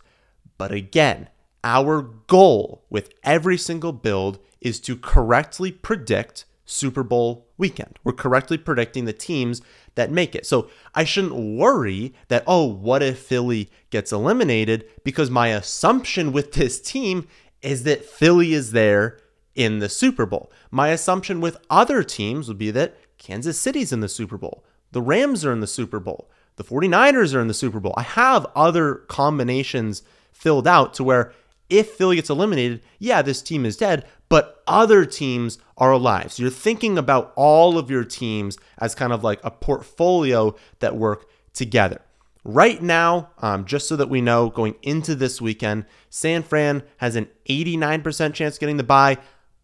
But 0.57 0.71
again, 0.71 1.29
our 1.63 2.01
goal 2.01 2.85
with 2.89 3.11
every 3.23 3.57
single 3.57 3.91
build 3.91 4.39
is 4.61 4.79
to 4.81 4.95
correctly 4.95 5.71
predict 5.71 6.45
Super 6.69 7.03
Bowl 7.03 7.47
weekend. 7.57 7.97
We're 8.03 8.13
correctly 8.13 8.57
predicting 8.57 9.05
the 9.05 9.13
teams 9.13 9.61
that 9.95 10.11
make 10.11 10.35
it. 10.35 10.45
So 10.45 10.69
I 10.93 11.03
shouldn't 11.03 11.35
worry 11.35 12.13
that, 12.27 12.43
oh, 12.45 12.65
what 12.65 13.01
if 13.01 13.19
Philly 13.19 13.69
gets 13.89 14.11
eliminated? 14.11 14.85
Because 15.03 15.31
my 15.31 15.47
assumption 15.47 16.31
with 16.31 16.53
this 16.53 16.79
team 16.79 17.27
is 17.61 17.83
that 17.83 18.05
Philly 18.05 18.53
is 18.53 18.71
there 18.71 19.19
in 19.55 19.79
the 19.79 19.89
Super 19.89 20.25
Bowl. 20.25 20.51
My 20.71 20.89
assumption 20.89 21.41
with 21.41 21.57
other 21.69 22.03
teams 22.03 22.47
would 22.47 22.59
be 22.59 22.71
that 22.71 22.95
Kansas 23.17 23.59
City's 23.59 23.91
in 23.91 23.99
the 23.99 24.07
Super 24.07 24.37
Bowl, 24.37 24.63
the 24.91 25.01
Rams 25.01 25.43
are 25.43 25.51
in 25.51 25.59
the 25.59 25.67
Super 25.67 25.99
Bowl, 25.99 26.29
the 26.55 26.63
49ers 26.63 27.35
are 27.35 27.41
in 27.41 27.47
the 27.47 27.53
Super 27.53 27.79
Bowl. 27.79 27.93
I 27.97 28.03
have 28.03 28.45
other 28.55 28.95
combinations 28.95 30.03
filled 30.31 30.67
out 30.67 30.93
to 30.93 31.03
where 31.03 31.33
if 31.69 31.91
Philly 31.91 32.15
gets 32.15 32.29
eliminated, 32.29 32.81
yeah, 32.97 33.21
this 33.21 33.41
team 33.41 33.65
is 33.65 33.77
dead, 33.77 34.05
but 34.27 34.63
other 34.67 35.05
teams 35.05 35.57
are 35.77 35.91
alive. 35.91 36.31
So 36.31 36.43
you're 36.43 36.51
thinking 36.51 36.97
about 36.97 37.33
all 37.35 37.77
of 37.77 37.89
your 37.89 38.03
teams 38.03 38.57
as 38.77 38.95
kind 38.95 39.13
of 39.13 39.23
like 39.23 39.39
a 39.43 39.51
portfolio 39.51 40.55
that 40.79 40.95
work 40.95 41.29
together. 41.53 42.01
Right 42.43 42.81
now, 42.81 43.31
um, 43.39 43.65
just 43.65 43.87
so 43.87 43.95
that 43.97 44.09
we 44.09 44.21
know, 44.21 44.49
going 44.49 44.75
into 44.81 45.13
this 45.13 45.41
weekend, 45.41 45.85
San 46.09 46.41
Fran 46.41 46.83
has 46.97 47.15
an 47.15 47.27
89% 47.47 48.33
chance 48.33 48.57
getting 48.57 48.77
the 48.77 48.83
bye. 48.83 49.17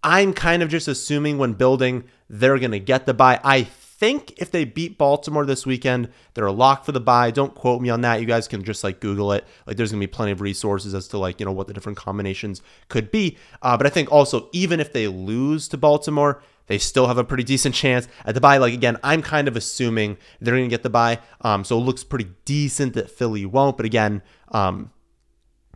I'm 0.04 0.34
kind 0.34 0.62
of 0.62 0.70
just 0.70 0.88
assuming 0.88 1.38
when 1.38 1.54
building 1.54 2.04
they're 2.30 2.60
going 2.60 2.72
to 2.72 2.80
get 2.80 3.06
the 3.06 3.14
bye. 3.14 3.40
I 3.44 3.64
think 4.06 4.34
if 4.38 4.52
they 4.52 4.66
beat 4.66 5.00
Baltimore 5.00 5.48
this 5.48 5.66
weekend, 5.66 6.10
they're 6.36 6.46
a 6.46 6.52
lock 6.52 6.86
for 6.86 6.92
the 6.92 7.00
bye. 7.00 7.32
Don't 7.32 7.56
quote 7.56 7.82
me 7.82 7.90
on 7.90 8.02
that. 8.02 8.22
You 8.22 8.28
guys 8.28 8.48
can 8.48 8.64
just 8.64 8.84
like 8.84 9.00
Google 9.00 9.32
it. 9.32 9.46
Like 9.66 9.78
there's 9.78 9.92
gonna 9.92 10.00
be 10.00 10.06
plenty 10.06 10.32
of 10.32 10.42
resources 10.42 10.94
as 10.94 11.08
to 11.08 11.18
like 11.18 11.40
you 11.40 11.46
know 11.48 11.52
what 11.52 11.66
the 11.66 11.74
different 11.74 11.98
combinations 11.98 12.62
could 12.88 13.10
be. 13.10 13.36
Uh, 13.64 13.76
but 13.76 13.88
I 13.88 13.90
think 13.90 14.12
also 14.12 14.48
even 14.52 14.80
if 14.80 14.94
they 14.94 15.08
lose 15.08 15.68
to 15.70 15.78
Baltimore, 15.78 16.44
they 16.68 16.78
still 16.78 17.08
have 17.08 17.18
a 17.18 17.24
pretty 17.24 17.44
decent 17.44 17.74
chance 17.74 18.08
at 18.26 18.36
the 18.36 18.42
bye. 18.42 18.58
Like 18.58 18.76
again, 18.76 18.98
I'm 19.04 19.24
kind 19.24 19.48
of 19.48 19.56
assuming 19.56 20.18
they're 20.40 20.56
to 20.56 20.68
get 20.68 20.84
the 20.84 20.92
bye, 20.92 21.18
um, 21.42 21.64
so 21.64 21.76
it 21.76 21.82
looks 21.82 22.04
pretty 22.04 22.30
decent 22.46 22.94
that 22.94 23.10
Philly 23.10 23.48
won't. 23.48 23.76
But 23.76 23.88
again, 23.88 24.22
um, 24.50 24.92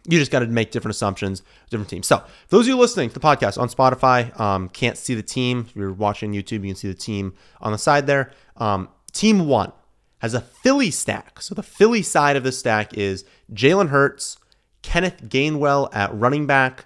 you 0.07 0.19
just 0.19 0.31
got 0.31 0.39
to 0.39 0.47
make 0.47 0.71
different 0.71 0.95
assumptions, 0.95 1.43
different 1.69 1.89
teams. 1.89 2.07
So, 2.07 2.23
those 2.49 2.65
of 2.65 2.69
you 2.69 2.77
listening 2.77 3.09
to 3.09 3.13
the 3.13 3.19
podcast 3.19 3.59
on 3.59 3.69
Spotify, 3.69 4.37
um, 4.39 4.69
can't 4.69 4.97
see 4.97 5.15
the 5.15 5.23
team. 5.23 5.65
If 5.69 5.75
you're 5.75 5.91
watching 5.91 6.33
YouTube, 6.33 6.63
you 6.63 6.67
can 6.67 6.75
see 6.75 6.87
the 6.87 6.93
team 6.93 7.33
on 7.61 7.71
the 7.71 7.77
side 7.77 8.07
there. 8.07 8.31
Um, 8.57 8.89
team 9.11 9.47
one 9.47 9.71
has 10.19 10.33
a 10.33 10.41
Philly 10.41 10.91
stack. 10.91 11.41
So, 11.41 11.55
the 11.55 11.63
Philly 11.63 12.01
side 12.01 12.35
of 12.35 12.43
the 12.43 12.51
stack 12.51 12.97
is 12.97 13.25
Jalen 13.53 13.89
Hurts, 13.89 14.37
Kenneth 14.81 15.23
Gainwell 15.23 15.93
at 15.93 16.13
running 16.13 16.47
back, 16.47 16.85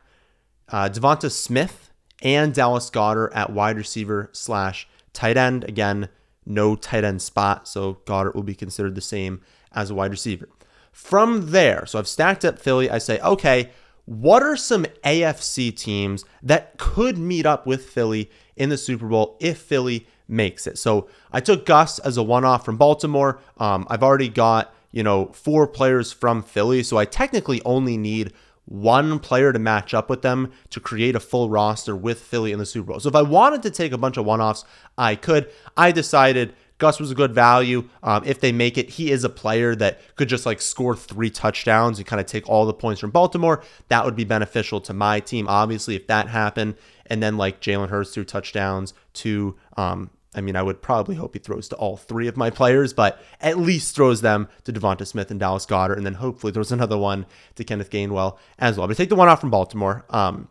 uh, 0.69 0.89
Devonta 0.89 1.31
Smith, 1.31 1.91
and 2.21 2.53
Dallas 2.53 2.89
Goedert 2.89 3.31
at 3.35 3.51
wide 3.51 3.77
receiver 3.77 4.29
slash 4.31 4.87
tight 5.11 5.37
end. 5.37 5.63
Again, 5.65 6.09
no 6.45 6.75
tight 6.75 7.03
end 7.03 7.21
spot, 7.21 7.67
so 7.67 7.99
Goedert 8.05 8.35
will 8.35 8.43
be 8.43 8.55
considered 8.55 8.95
the 8.95 9.01
same 9.01 9.41
as 9.71 9.89
a 9.89 9.95
wide 9.95 10.11
receiver. 10.11 10.49
From 10.93 11.51
there, 11.51 11.85
so 11.85 11.99
I've 11.99 12.07
stacked 12.07 12.45
up 12.45 12.59
Philly. 12.59 12.89
I 12.89 12.99
say, 12.99 13.19
okay, 13.19 13.71
what 14.05 14.43
are 14.43 14.55
some 14.55 14.85
AFC 15.03 15.75
teams 15.75 16.23
that 16.41 16.77
could 16.77 17.17
meet 17.17 17.45
up 17.45 17.65
with 17.65 17.89
Philly 17.89 18.29
in 18.55 18.69
the 18.69 18.77
Super 18.77 19.07
Bowl 19.07 19.35
if 19.41 19.57
Philly 19.57 20.07
makes 20.27 20.67
it? 20.67 20.77
So 20.77 21.07
I 21.31 21.39
took 21.39 21.65
Gus 21.65 21.97
as 21.99 22.17
a 22.17 22.23
one 22.23 22.45
off 22.45 22.63
from 22.63 22.77
Baltimore. 22.77 23.39
Um, 23.57 23.87
I've 23.89 24.03
already 24.03 24.29
got, 24.29 24.73
you 24.91 25.01
know, 25.03 25.31
four 25.33 25.67
players 25.67 26.11
from 26.11 26.43
Philly. 26.43 26.83
So 26.83 26.97
I 26.97 27.05
technically 27.05 27.59
only 27.65 27.97
need 27.97 28.31
one 28.65 29.19
player 29.19 29.51
to 29.51 29.59
match 29.59 29.93
up 29.93 30.09
with 30.09 30.21
them 30.21 30.51
to 30.69 30.79
create 30.79 31.15
a 31.15 31.19
full 31.19 31.49
roster 31.49 31.95
with 31.95 32.21
Philly 32.21 32.51
in 32.51 32.59
the 32.59 32.65
Super 32.65 32.91
Bowl. 32.91 32.99
So 32.99 33.09
if 33.09 33.15
I 33.15 33.21
wanted 33.21 33.63
to 33.63 33.71
take 33.71 33.91
a 33.91 33.97
bunch 33.97 34.17
of 34.17 34.25
one 34.25 34.41
offs, 34.41 34.63
I 34.97 35.15
could. 35.15 35.49
I 35.75 35.91
decided 35.91 36.53
Gus 36.77 36.99
was 36.99 37.11
a 37.11 37.15
good 37.15 37.33
value. 37.33 37.87
Um, 38.01 38.23
if 38.25 38.39
they 38.39 38.51
make 38.51 38.77
it, 38.77 38.91
he 38.91 39.11
is 39.11 39.23
a 39.23 39.29
player 39.29 39.75
that 39.75 40.01
could 40.15 40.29
just 40.29 40.45
like 40.45 40.61
score 40.61 40.95
three 40.95 41.29
touchdowns 41.29 41.97
and 41.97 42.07
kind 42.07 42.19
of 42.19 42.25
take 42.25 42.47
all 42.49 42.65
the 42.65 42.73
points 42.73 42.99
from 42.99 43.11
Baltimore. 43.11 43.63
That 43.87 44.05
would 44.05 44.15
be 44.15 44.23
beneficial 44.23 44.81
to 44.81 44.93
my 44.93 45.19
team, 45.19 45.47
obviously, 45.47 45.95
if 45.95 46.07
that 46.07 46.27
happened. 46.27 46.75
And 47.05 47.21
then 47.21 47.37
like 47.37 47.61
Jalen 47.61 47.89
Hurts 47.89 48.13
threw 48.13 48.25
touchdowns 48.25 48.93
to, 49.13 49.55
um, 49.77 50.09
I 50.35 50.41
mean, 50.41 50.55
I 50.55 50.63
would 50.63 50.81
probably 50.81 51.15
hope 51.15 51.33
he 51.33 51.39
throws 51.39 51.67
to 51.69 51.75
all 51.75 51.95
three 51.95 52.27
of 52.27 52.37
my 52.37 52.49
players, 52.49 52.91
but 52.91 53.21
at 53.39 53.57
least 53.57 53.95
throws 53.95 54.21
them 54.21 54.47
to 54.63 54.73
Devonta 54.73 55.05
Smith 55.05 55.29
and 55.29 55.39
Dallas 55.39 55.65
Goedert. 55.65 55.97
and 55.97 56.05
then 56.05 56.15
hopefully 56.15 56.51
throws 56.51 56.71
another 56.71 56.97
one 56.97 57.25
to 57.55 57.63
Kenneth 57.63 57.91
Gainwell 57.91 58.37
as 58.57 58.77
well. 58.77 58.87
But 58.87 58.97
take 58.97 59.09
the 59.09 59.15
one 59.15 59.29
off 59.29 59.41
from 59.41 59.51
Baltimore. 59.51 60.05
Um, 60.09 60.47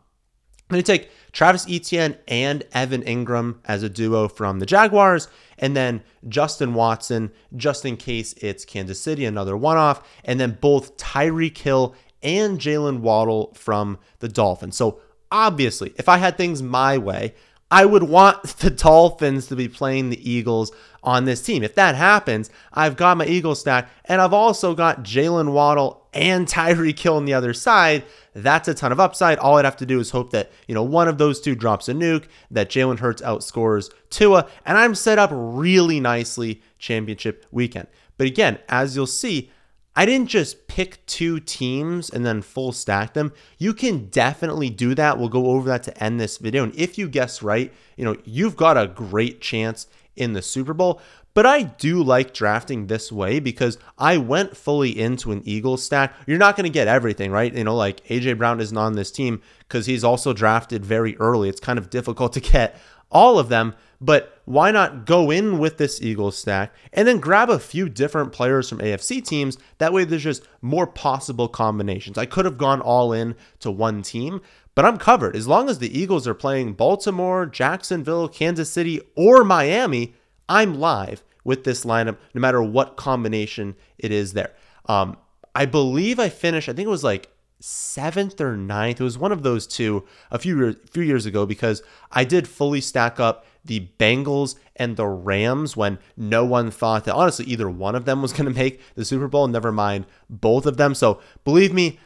I'm 0.73 0.77
going 0.77 0.85
to 0.85 0.93
take 0.99 1.11
Travis 1.33 1.67
Etienne 1.69 2.17
and 2.27 2.65
Evan 2.73 3.03
Engram 3.03 3.59
as 3.67 3.83
a 3.83 3.91
duo 3.91 4.27
from 4.27 4.59
the 4.59 4.65
Jaguars, 4.65 5.29
and 5.59 5.77
then 5.77 6.03
Justin 6.29 6.73
Watson, 6.73 7.31
just 7.55 7.85
in 7.85 7.99
case 7.99 8.33
it's 8.39 8.65
Kansas 8.65 8.99
City, 8.99 9.27
another 9.27 9.55
one 9.55 9.77
off, 9.77 10.09
and 10.25 10.41
then 10.41 10.57
both 10.63 10.97
Tyreek 10.97 11.59
Hill 11.59 11.95
and 12.23 12.59
Jaylen 12.59 13.01
Waddle 13.01 13.53
from 13.53 13.99
the 14.21 14.29
Dolphins. 14.29 14.75
So 14.75 14.99
obviously, 15.31 15.93
if 15.99 16.09
I 16.09 16.17
had 16.17 16.39
things 16.39 16.63
my 16.63 16.97
way, 16.97 17.35
I 17.71 17.85
would 17.85 18.05
want 18.05 18.43
the 18.61 18.71
Dolphins 18.71 19.49
to 19.49 19.57
be 19.57 19.69
playing 19.69 20.09
the 20.09 20.31
Eagles 20.31 20.73
on 21.03 21.25
this 21.25 21.43
team. 21.43 21.63
If 21.63 21.75
that 21.75 21.95
happens, 21.95 22.51
I've 22.73 22.97
got 22.97 23.17
my 23.17 23.27
Eagles 23.27 23.61
stack, 23.61 23.89
and 24.05 24.21
I've 24.21 24.33
also 24.33 24.75
got 24.75 25.03
Jaylen 25.03 25.53
Waddle 25.53 26.07
and 26.13 26.47
Tyreek 26.47 26.99
Hill 26.99 27.17
on 27.17 27.25
the 27.25 27.35
other 27.35 27.55
side. 27.55 28.05
That's 28.35 28.69
a 28.69 28.75
ton 28.75 28.93
of 28.93 29.01
upside. 29.01 29.39
All 29.39 29.57
I'd 29.57 29.65
have 29.65 29.77
to 29.79 29.87
do 29.87 29.99
is 29.99 30.11
hope 30.11 30.31
that, 30.31 30.53
you 30.69 30.75
know, 30.75 30.83
one 30.83 31.09
of 31.09 31.19
those 31.19 31.41
two 31.41 31.55
drops 31.55 31.89
a 31.89 31.95
nuke, 31.95 32.27
that 32.51 32.71
Jalen 32.71 33.01
Hurts 33.01 33.23
outscores 33.23 33.91
Tua, 34.11 34.49
and 34.65 34.79
I'm 34.79 34.95
set 34.95 35.19
up 35.19 35.31
really 35.33 36.01
nicely 36.01 36.63
championship 36.79 37.47
weekend. 37.51 37.89
But 38.17 38.27
again, 38.27 38.59
as 38.69 38.95
you'll 38.95 39.07
see, 39.07 39.51
I 39.95 40.07
didn't 40.07 40.29
just 40.29 40.69
pick 40.69 41.05
two 41.05 41.39
teams 41.39 42.09
and 42.09 42.25
then 42.25 42.41
full 42.41 42.73
stack 42.73 43.13
them. 43.13 43.33
You 43.59 43.75
can 43.75 44.07
definitely 44.07 44.71
do 44.71 44.95
that. 44.95 45.19
We'll 45.19 45.29
go 45.29 45.49
over 45.49 45.69
that 45.69 45.83
to 45.83 46.03
end 46.03 46.19
this 46.19 46.39
video. 46.39 46.65
And 46.65 46.75
if 46.75 46.97
you 46.97 47.09
guess 47.09 47.43
right, 47.43 47.73
you 47.97 48.05
know, 48.05 48.17
you've 48.25 48.57
got 48.57 48.79
a 48.79 48.87
great 48.87 49.43
chance 49.43 49.87
in 50.17 50.33
the 50.33 50.43
Super 50.43 50.75
Bowl. 50.75 51.01
But 51.35 51.47
I 51.47 51.63
do 51.63 52.03
like 52.03 52.35
drafting 52.35 52.87
this 52.87 53.11
way 53.11 53.41
because 53.41 53.79
I 53.99 54.19
went 54.19 54.57
fully 54.57 54.99
into 54.99 55.33
an 55.33 55.43
Eagles 55.45 55.83
stack. 55.83 56.15
You're 56.27 56.39
not 56.39 56.57
going 56.57 56.65
to 56.65 56.71
get 56.71 56.89
everything, 56.89 57.31
right? 57.31 57.55
You 57.55 57.65
know, 57.65 57.75
like 57.75 58.05
AJ 58.07 58.37
Brown 58.37 58.61
isn't 58.61 58.77
on 58.77 58.95
this 58.95 59.11
team 59.11 59.41
because 59.61 59.87
he's 59.87 60.05
also 60.05 60.33
drafted 60.35 60.85
very 60.85 61.17
early. 61.17 61.49
It's 61.49 61.61
kind 61.61 61.79
of 61.79 61.89
difficult 61.89 62.35
to 62.35 62.41
get 62.41 62.79
all 63.11 63.39
of 63.39 63.49
them, 63.49 63.75
but 64.01 64.41
why 64.47 64.73
not 64.73 65.07
go 65.07 65.31
in 65.31 65.59
with 65.59 65.79
this 65.79 66.03
Eagles 66.03 66.37
stack 66.37 66.75
and 66.93 67.07
then 67.07 67.19
grab 67.19 67.49
a 67.49 67.59
few 67.59 67.89
different 67.89 68.33
players 68.33 68.69
from 68.69 68.79
AFC 68.79 69.25
teams? 69.25 69.59
That 69.79 69.93
way, 69.93 70.05
there's 70.05 70.25
just 70.25 70.47
more 70.61 70.87
possible 70.87 71.47
combinations. 71.47 72.19
I 72.19 72.27
could 72.27 72.45
have 72.45 72.59
gone 72.59 72.81
all 72.81 73.13
in 73.13 73.37
to 73.61 73.71
one 73.71 74.03
team, 74.03 74.41
but 74.75 74.85
I'm 74.85 74.99
covered. 74.99 75.37
As 75.37 75.47
long 75.47 75.69
as 75.69 75.79
the 75.79 75.99
Eagles 75.99 76.27
are 76.27 76.35
playing 76.35 76.75
Baltimore, 76.75 77.47
Jacksonville, 77.47 78.29
Kansas 78.29 78.71
City, 78.71 79.01
or 79.17 79.45
Miami, 79.45 80.15
I'm 80.49 80.79
live 80.79 81.23
with 81.45 81.65
this 81.65 81.85
lineup, 81.85 82.17
no 82.35 82.41
matter 82.41 82.63
what 82.63 82.97
combination 82.97 83.75
it 83.99 84.13
is 84.13 84.33
there. 84.33 84.53
Um, 84.87 85.17
I 85.55 85.67
believe 85.67 86.19
I 86.19 86.29
finished, 86.29 86.69
I 86.69 86.73
think 86.73 86.87
it 86.87 86.91
was 86.91 87.05
like 87.05 87.29
seventh 87.63 88.41
or 88.41 88.57
ninth. 88.57 89.01
It 89.01 89.05
was 89.05 89.19
one 89.19 89.33
of 89.33 89.43
those 89.43 89.67
two 89.67 90.05
a 90.31 90.39
few 90.39 90.75
few 90.91 91.03
years 91.03 91.27
ago 91.27 91.47
because 91.47 91.83
I 92.11 92.25
did 92.25 92.49
fully 92.49 92.81
stack 92.81 93.21
up 93.21 93.47
the 93.65 93.89
Bengals 93.99 94.57
and 94.75 94.97
the 94.97 95.07
Rams 95.07 95.77
when 95.77 95.99
no 96.17 96.45
one 96.45 96.71
thought 96.71 97.05
that 97.05 97.15
honestly 97.15 97.45
either 97.47 97.71
one 97.71 97.95
of 97.95 98.05
them 98.05 98.21
was 98.21 98.33
going 98.33 98.47
to 98.53 98.59
make 98.59 98.81
the 98.95 99.05
Super 99.05 99.29
Bowl. 99.29 99.47
Never 99.47 99.73
mind 99.73 100.07
both 100.29 100.67
of 100.67 100.77
them. 100.77 100.95
So 100.95 101.21
believe 101.45 101.73
me, 101.73 101.99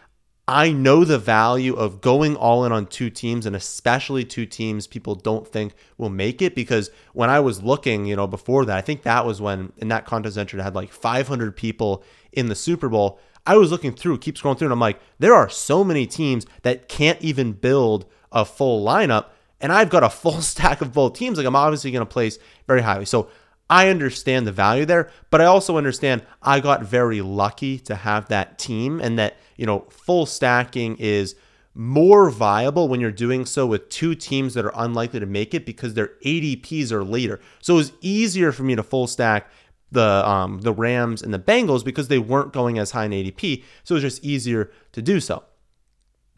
I 0.48 0.70
know 0.70 1.04
the 1.04 1.18
value 1.18 1.74
of 1.74 2.00
going 2.00 2.36
all 2.36 2.64
in 2.64 2.70
on 2.70 2.86
two 2.86 3.10
teams 3.10 3.46
and 3.46 3.56
especially 3.56 4.24
two 4.24 4.46
teams 4.46 4.86
people 4.86 5.16
don't 5.16 5.46
think 5.46 5.74
will 5.98 6.08
make 6.08 6.40
it 6.40 6.54
because 6.54 6.90
when 7.14 7.30
I 7.30 7.40
was 7.40 7.64
looking, 7.64 8.06
you 8.06 8.14
know, 8.14 8.28
before 8.28 8.64
that, 8.64 8.76
I 8.76 8.80
think 8.80 9.02
that 9.02 9.26
was 9.26 9.40
when 9.40 9.72
in 9.78 9.88
that 9.88 10.06
contest 10.06 10.38
entry 10.38 10.62
had 10.62 10.76
like 10.76 10.92
500 10.92 11.56
people 11.56 12.04
in 12.32 12.46
the 12.46 12.54
Super 12.54 12.88
Bowl. 12.88 13.18
I 13.44 13.56
was 13.56 13.72
looking 13.72 13.92
through, 13.92 14.18
keep 14.18 14.36
scrolling 14.36 14.58
through, 14.58 14.66
and 14.66 14.72
I'm 14.72 14.80
like, 14.80 15.00
there 15.18 15.34
are 15.34 15.48
so 15.48 15.82
many 15.82 16.06
teams 16.06 16.46
that 16.62 16.88
can't 16.88 17.20
even 17.20 17.52
build 17.52 18.06
a 18.30 18.44
full 18.44 18.84
lineup. 18.84 19.26
And 19.60 19.72
I've 19.72 19.90
got 19.90 20.04
a 20.04 20.10
full 20.10 20.40
stack 20.42 20.80
of 20.80 20.92
both 20.92 21.14
teams. 21.14 21.38
Like 21.38 21.46
I'm 21.46 21.56
obviously 21.56 21.90
going 21.90 22.06
to 22.06 22.12
place 22.12 22.38
very 22.68 22.82
highly. 22.82 23.04
So 23.04 23.30
I 23.68 23.88
understand 23.88 24.46
the 24.46 24.52
value 24.52 24.84
there, 24.84 25.10
but 25.30 25.40
I 25.40 25.46
also 25.46 25.76
understand 25.76 26.22
I 26.42 26.60
got 26.60 26.82
very 26.82 27.20
lucky 27.20 27.78
to 27.80 27.96
have 27.96 28.28
that 28.28 28.58
team 28.58 29.00
and 29.00 29.18
that, 29.18 29.36
you 29.56 29.66
know, 29.66 29.86
full 29.90 30.26
stacking 30.26 30.96
is 30.98 31.34
more 31.74 32.30
viable 32.30 32.88
when 32.88 33.00
you're 33.00 33.10
doing 33.10 33.44
so 33.44 33.66
with 33.66 33.88
two 33.90 34.14
teams 34.14 34.54
that 34.54 34.64
are 34.64 34.72
unlikely 34.74 35.20
to 35.20 35.26
make 35.26 35.52
it 35.52 35.66
because 35.66 35.94
their 35.94 36.12
ADPs 36.24 36.90
are 36.90 37.04
later. 37.04 37.40
So 37.60 37.74
it 37.74 37.78
was 37.78 37.92
easier 38.00 38.52
for 38.52 38.62
me 38.62 38.76
to 38.76 38.82
full 38.82 39.06
stack 39.06 39.50
the 39.92 40.28
um, 40.28 40.60
the 40.60 40.72
Rams 40.72 41.22
and 41.22 41.32
the 41.34 41.38
Bengals 41.38 41.84
because 41.84 42.08
they 42.08 42.18
weren't 42.18 42.52
going 42.52 42.78
as 42.78 42.92
high 42.92 43.04
in 43.04 43.12
ADP. 43.12 43.62
So 43.84 43.94
it 43.94 44.02
was 44.02 44.14
just 44.14 44.24
easier 44.24 44.70
to 44.92 45.02
do 45.02 45.20
so. 45.20 45.44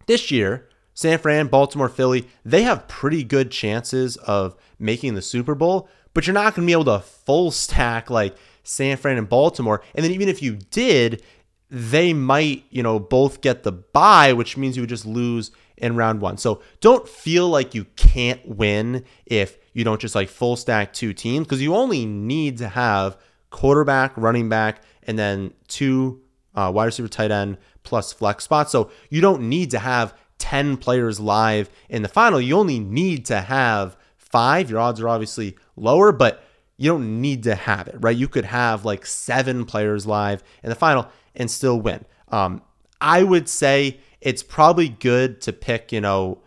This 0.06 0.30
year, 0.30 0.68
San 0.92 1.18
Fran, 1.18 1.46
Baltimore, 1.46 1.88
Philly, 1.88 2.26
they 2.44 2.62
have 2.64 2.88
pretty 2.88 3.22
good 3.22 3.50
chances 3.50 4.16
of 4.16 4.56
making 4.78 5.14
the 5.14 5.22
Super 5.22 5.54
Bowl 5.54 5.88
but 6.14 6.26
you're 6.26 6.34
not 6.34 6.54
going 6.54 6.66
to 6.66 6.66
be 6.66 6.72
able 6.72 6.84
to 6.84 7.00
full 7.00 7.50
stack 7.50 8.10
like 8.10 8.36
San 8.62 8.96
Fran 8.96 9.18
and 9.18 9.28
Baltimore. 9.28 9.82
And 9.94 10.04
then 10.04 10.12
even 10.12 10.28
if 10.28 10.42
you 10.42 10.56
did, 10.70 11.22
they 11.70 12.12
might, 12.12 12.64
you 12.70 12.82
know, 12.82 12.98
both 12.98 13.40
get 13.40 13.62
the 13.62 13.72
bye, 13.72 14.32
which 14.32 14.56
means 14.56 14.76
you 14.76 14.82
would 14.82 14.88
just 14.88 15.06
lose 15.06 15.50
in 15.76 15.96
round 15.96 16.20
one. 16.20 16.36
So 16.38 16.62
don't 16.80 17.08
feel 17.08 17.48
like 17.48 17.74
you 17.74 17.84
can't 17.96 18.46
win 18.46 19.04
if 19.26 19.58
you 19.72 19.84
don't 19.84 20.00
just 20.00 20.14
like 20.14 20.28
full 20.28 20.56
stack 20.56 20.92
two 20.92 21.12
teams 21.12 21.46
because 21.46 21.62
you 21.62 21.74
only 21.74 22.04
need 22.04 22.58
to 22.58 22.68
have 22.68 23.16
quarterback, 23.50 24.16
running 24.16 24.48
back, 24.48 24.82
and 25.04 25.18
then 25.18 25.54
two 25.68 26.20
uh, 26.54 26.70
wide 26.74 26.86
receiver, 26.86 27.08
tight 27.08 27.30
end 27.30 27.58
plus 27.82 28.12
flex 28.12 28.44
spots. 28.44 28.72
So 28.72 28.90
you 29.10 29.20
don't 29.20 29.48
need 29.48 29.70
to 29.70 29.78
have 29.78 30.14
10 30.38 30.76
players 30.78 31.20
live 31.20 31.70
in 31.88 32.02
the 32.02 32.08
final. 32.08 32.40
You 32.40 32.56
only 32.56 32.78
need 32.78 33.26
to 33.26 33.40
have 33.40 33.96
five. 34.30 34.70
Your 34.70 34.80
odds 34.80 35.00
are 35.00 35.08
obviously 35.08 35.56
lower, 35.76 36.12
but 36.12 36.42
you 36.76 36.90
don't 36.90 37.20
need 37.20 37.42
to 37.42 37.54
have 37.54 37.88
it, 37.88 37.96
right? 37.98 38.16
You 38.16 38.28
could 38.28 38.44
have 38.44 38.84
like 38.84 39.04
seven 39.04 39.64
players 39.64 40.06
live 40.06 40.42
in 40.62 40.68
the 40.68 40.76
final 40.76 41.08
and 41.34 41.50
still 41.50 41.80
win. 41.80 42.04
Um, 42.28 42.62
I 43.00 43.22
would 43.22 43.48
say 43.48 43.98
it's 44.20 44.42
probably 44.42 44.88
good 44.88 45.40
to 45.42 45.52
pick, 45.52 45.92
you 45.92 46.00
know, 46.00 46.40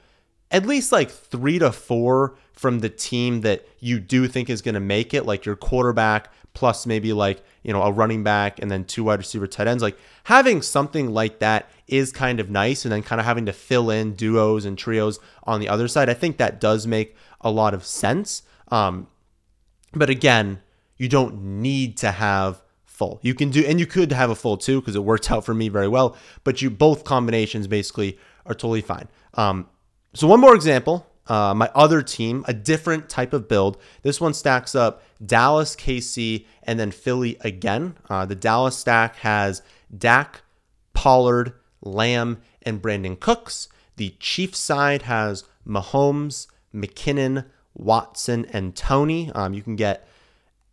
at 0.49 0.65
least 0.65 0.91
like 0.91 1.09
three 1.09 1.59
to 1.59 1.71
four 1.71 2.35
from 2.53 2.79
the 2.79 2.89
team 2.89 3.41
that 3.41 3.65
you 3.79 3.99
do 3.99 4.27
think 4.27 4.49
is 4.49 4.61
going 4.61 4.75
to 4.75 4.81
make 4.81 5.13
it, 5.13 5.25
like 5.25 5.45
your 5.45 5.55
quarterback 5.55 6.31
plus 6.53 6.85
maybe 6.85 7.13
like, 7.13 7.41
you 7.63 7.71
know, 7.71 7.81
a 7.81 7.91
running 7.91 8.23
back 8.23 8.59
and 8.59 8.69
then 8.69 8.83
two 8.83 9.05
wide 9.05 9.19
receiver 9.19 9.47
tight 9.47 9.67
ends. 9.67 9.81
Like 9.81 9.97
having 10.25 10.61
something 10.61 11.13
like 11.13 11.39
that 11.39 11.69
is 11.87 12.11
kind 12.11 12.39
of 12.39 12.49
nice. 12.49 12.83
And 12.83 12.91
then 12.91 13.03
kind 13.03 13.19
of 13.21 13.25
having 13.25 13.45
to 13.45 13.53
fill 13.53 13.89
in 13.89 14.13
duos 14.13 14.65
and 14.65 14.77
trios 14.77 15.19
on 15.43 15.59
the 15.59 15.69
other 15.69 15.87
side. 15.87 16.09
I 16.09 16.13
think 16.13 16.37
that 16.37 16.59
does 16.59 16.85
make 16.85 17.15
a 17.41 17.51
lot 17.51 17.73
of 17.73 17.85
sense. 17.85 18.43
Um, 18.69 19.07
but 19.93 20.09
again, 20.09 20.61
you 20.97 21.09
don't 21.09 21.61
need 21.61 21.97
to 21.97 22.11
have 22.11 22.61
full. 22.85 23.19
You 23.23 23.33
can 23.33 23.49
do, 23.49 23.65
and 23.65 23.79
you 23.79 23.85
could 23.85 24.11
have 24.11 24.29
a 24.29 24.35
full 24.35 24.57
too 24.57 24.79
because 24.79 24.95
it 24.95 25.03
worked 25.03 25.31
out 25.33 25.45
for 25.45 25.53
me 25.53 25.69
very 25.69 25.87
well. 25.87 26.15
But 26.43 26.61
you 26.61 26.69
both 26.69 27.03
combinations 27.03 27.67
basically 27.67 28.17
are 28.45 28.53
totally 28.53 28.81
fine. 28.81 29.07
Um, 29.33 29.67
so 30.13 30.27
one 30.27 30.39
more 30.39 30.55
example. 30.55 31.07
Uh, 31.27 31.53
my 31.53 31.69
other 31.75 32.01
team, 32.01 32.43
a 32.47 32.53
different 32.53 33.07
type 33.07 33.31
of 33.31 33.47
build. 33.47 33.77
This 34.01 34.19
one 34.19 34.33
stacks 34.33 34.75
up 34.75 35.01
Dallas, 35.25 35.75
KC, 35.75 36.45
and 36.63 36.79
then 36.79 36.91
Philly 36.91 37.37
again. 37.41 37.95
Uh, 38.09 38.25
the 38.25 38.35
Dallas 38.35 38.77
stack 38.77 39.17
has 39.17 39.61
Dak, 39.95 40.41
Pollard, 40.93 41.53
Lamb, 41.81 42.41
and 42.63 42.81
Brandin 42.81 43.19
Cooks. 43.19 43.69
The 43.97 44.15
Chiefs 44.19 44.59
side 44.59 45.03
has 45.03 45.43
Mahomes, 45.65 46.47
McKinnon, 46.73 47.45
Watson, 47.73 48.45
and 48.51 48.75
Toney. 48.75 49.31
Um, 49.33 49.53
you 49.53 49.61
can 49.61 49.75
get 49.75 50.07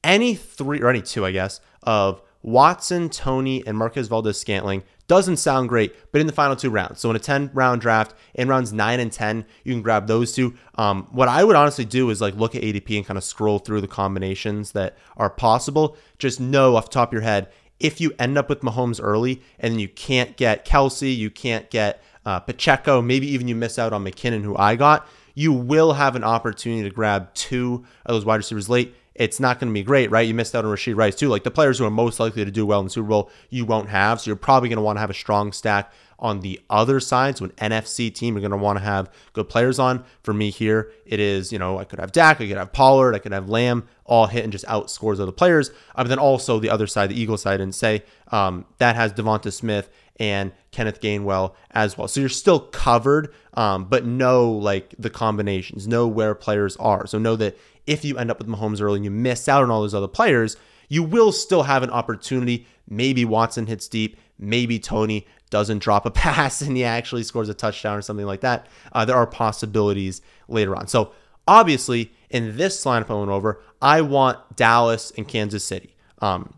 any 0.05 0.35
three 0.35 0.81
or 0.81 0.89
any 0.89 1.03
two, 1.03 1.25
I 1.25 1.33
guess, 1.33 1.61
of 1.83 2.23
Watson, 2.43 3.11
Toney, 3.11 3.67
and 3.67 3.77
Marquez 3.77 4.09
Valdes 4.09 4.39
Scantling 4.39 4.83
doesn't 5.09 5.39
sound 5.39 5.71
great, 5.71 5.95
but 6.13 6.21
in 6.21 6.27
the 6.27 6.33
final 6.33 6.55
two 6.55 6.71
rounds. 6.71 7.01
So 7.01 7.11
in 7.11 7.17
a 7.17 7.19
10 7.19 7.51
round 7.55 7.81
draft, 7.81 8.15
in 8.35 8.47
rounds 8.47 8.73
nine 8.73 9.01
and 9.01 9.11
10, 9.11 9.45
you 9.65 9.73
can 9.73 9.83
grab 9.83 10.07
those 10.07 10.33
two. 10.33 10.55
Um, 10.77 11.09
what 11.11 11.29
I 11.29 11.43
would 11.43 11.57
honestly 11.57 11.87
do 11.87 12.11
is 12.11 12.21
like 12.21 12.37
look 12.37 12.55
at 12.55 12.63
ADP 12.63 12.97
and 12.97 13.07
kind 13.07 13.17
of 13.17 13.25
scroll 13.25 13.59
through 13.59 13.81
the 13.81 13.89
combinations 13.89 14.73
that 14.73 14.97
are 15.17 15.31
possible. 15.31 15.97
Just 16.19 16.41
know 16.41 16.77
off 16.77 16.91
the 16.91 16.95
top 16.95 17.09
of 17.09 17.13
your 17.15 17.23
head, 17.23 17.49
if 17.81 18.01
you 18.01 18.13
end 18.19 18.37
up 18.37 18.49
with 18.49 18.61
Mahomes 18.61 19.01
early 19.03 19.41
and 19.59 19.81
you 19.81 19.89
can't 19.89 20.37
get 20.37 20.67
Kelce, 20.67 21.17
you 21.17 21.31
can't 21.31 21.71
get 21.71 22.03
uh, 22.27 22.41
Pacheco, 22.41 23.01
maybe 23.01 23.27
even 23.29 23.49
you 23.49 23.55
miss 23.55 23.79
out 23.79 23.95
on 23.95 24.05
McKinnon, 24.05 24.43
who 24.43 24.57
I 24.57 24.77
got, 24.77 25.09
you 25.39 25.53
will 25.53 25.93
have 25.93 26.17
an 26.17 26.25
opportunity 26.25 26.83
to 26.83 26.91
grab 26.91 27.33
two 27.33 27.85
of 28.05 28.13
those 28.13 28.25
wide 28.25 28.37
receivers 28.37 28.69
late 28.69 28.93
it's 29.15 29.41
not 29.41 29.59
going 29.59 29.69
to 29.69 29.75
be 29.75 29.83
great, 29.83 30.13
right? 30.13 30.27
You 30.27 30.33
missed 30.33 30.55
out 30.55 30.65
on 30.65 30.71
Rashee 30.71 30.95
Rice 30.95 31.17
too. 31.17 31.29
Like 31.29 31.43
the 31.43 31.51
players 31.51 31.79
who 31.79 31.85
are 31.85 31.91
most 31.91 32.21
likely 32.21 32.45
to 32.45 32.53
do 32.53 32.65
well 32.65 32.79
in 32.79 32.87
the 32.87 32.91
Super 32.91 33.09
Bowl, 33.09 33.31
you 33.51 33.65
won't 33.65 33.89
have. 33.89 34.21
So 34.21 34.31
you're 34.31 34.37
probably 34.37 34.69
going 34.69 34.77
to 34.77 34.83
want 34.83 34.97
to 34.97 35.01
have 35.01 35.11
a 35.11 35.15
strong 35.15 35.51
stack 35.51 35.93
on 36.19 36.41
the 36.41 36.61
other 36.69 37.01
side. 37.01 37.37
So 37.37 37.45
an 37.45 37.53
NFC 37.73 38.13
team, 38.13 38.35
you're 38.35 38.41
going 38.41 38.51
to 38.51 38.57
want 38.57 38.79
to 38.79 38.85
have 38.85 39.11
good 39.33 39.49
players 39.49 39.79
on. 39.79 40.05
For 40.23 40.35
me 40.35 40.51
here, 40.51 40.91
it 41.07 41.21
is, 41.21 41.53
you 41.53 41.59
know, 41.59 41.79
I 41.79 41.85
could 41.85 42.01
have 42.01 42.13
Dak, 42.13 42.41
I 42.41 42.49
could 42.49 42.57
have 42.57 42.73
Pollard, 42.73 43.15
I 43.15 43.19
could 43.19 43.33
have 43.33 43.49
Lamb, 43.49 43.89
all 44.05 44.27
hit 44.27 44.43
and 44.43 44.53
just 44.53 44.65
outscores 44.67 45.21
other 45.21 45.33
players. 45.33 45.71
Uh, 45.95 46.03
but 46.03 46.09
then 46.09 46.19
also 46.19 46.59
the 46.59 46.71
other 46.71 46.87
side, 46.87 47.11
the 47.11 47.21
Eagle 47.21 47.37
side, 47.37 47.61
and 47.61 47.75
say 47.75 48.03
um, 48.33 48.65
that 48.79 48.97
has 48.97 49.13
Devonta 49.13 49.53
Smith 49.53 49.91
and 50.19 50.53
Kenneth 50.73 51.01
Gainwell 51.01 51.55
as 51.71 51.97
well. 51.97 52.09
So 52.09 52.21
you're 52.21 52.29
still 52.29 52.61
covered, 52.61 53.33
um, 53.55 53.85
but 53.85 54.05
know 54.05 54.51
like 54.51 54.95
the 54.99 55.11
combinations, 55.11 55.87
know 55.87 56.09
where 56.09 56.35
players 56.35 56.77
are. 56.79 57.07
So 57.07 57.19
know 57.19 57.37
that 57.37 57.57
if 57.87 58.05
you 58.05 58.19
end 58.19 58.31
up 58.31 58.39
with 58.39 58.49
Mahomes 58.49 58.83
early 58.83 58.97
and 58.97 59.05
you 59.05 59.11
miss 59.11 59.49
out 59.49 59.63
on 59.63 59.71
all 59.71 59.83
those 59.83 59.95
other 59.95 60.09
players, 60.09 60.57
you 60.89 61.03
will 61.03 61.33
still 61.33 61.65
have 61.65 61.83
an 61.83 61.91
opportunity. 61.91 62.67
Maybe 62.89 63.25
Watson 63.25 63.67
hits 63.67 63.89
deep. 63.89 64.17
Maybe 64.39 64.79
Toney 64.79 65.27
doesn't 65.51 65.79
drop 65.79 66.07
a 66.07 66.11
pass 66.13 66.61
and 66.61 66.77
he 66.77 66.85
actually 66.85 67.23
scores 67.23 67.49
a 67.49 67.55
touchdown 67.55 67.97
or 67.97 68.03
something 68.03 68.27
like 68.27 68.41
that. 68.41 68.67
Uh, 68.93 69.05
there 69.05 69.17
are 69.17 69.27
possibilities 69.27 70.21
later 70.49 70.77
on. 70.77 70.87
So 70.87 71.13
obviously, 71.47 72.13
in 72.31 72.57
this 72.57 72.85
lineup 72.85 73.11
I 73.11 73.15
went 73.15 73.31
over, 73.31 73.61
I 73.81 74.01
want 74.01 74.57
Dallas 74.57 75.13
and 75.17 75.27
Kansas 75.27 75.65
City. 75.65 75.95
Um, 76.21 76.55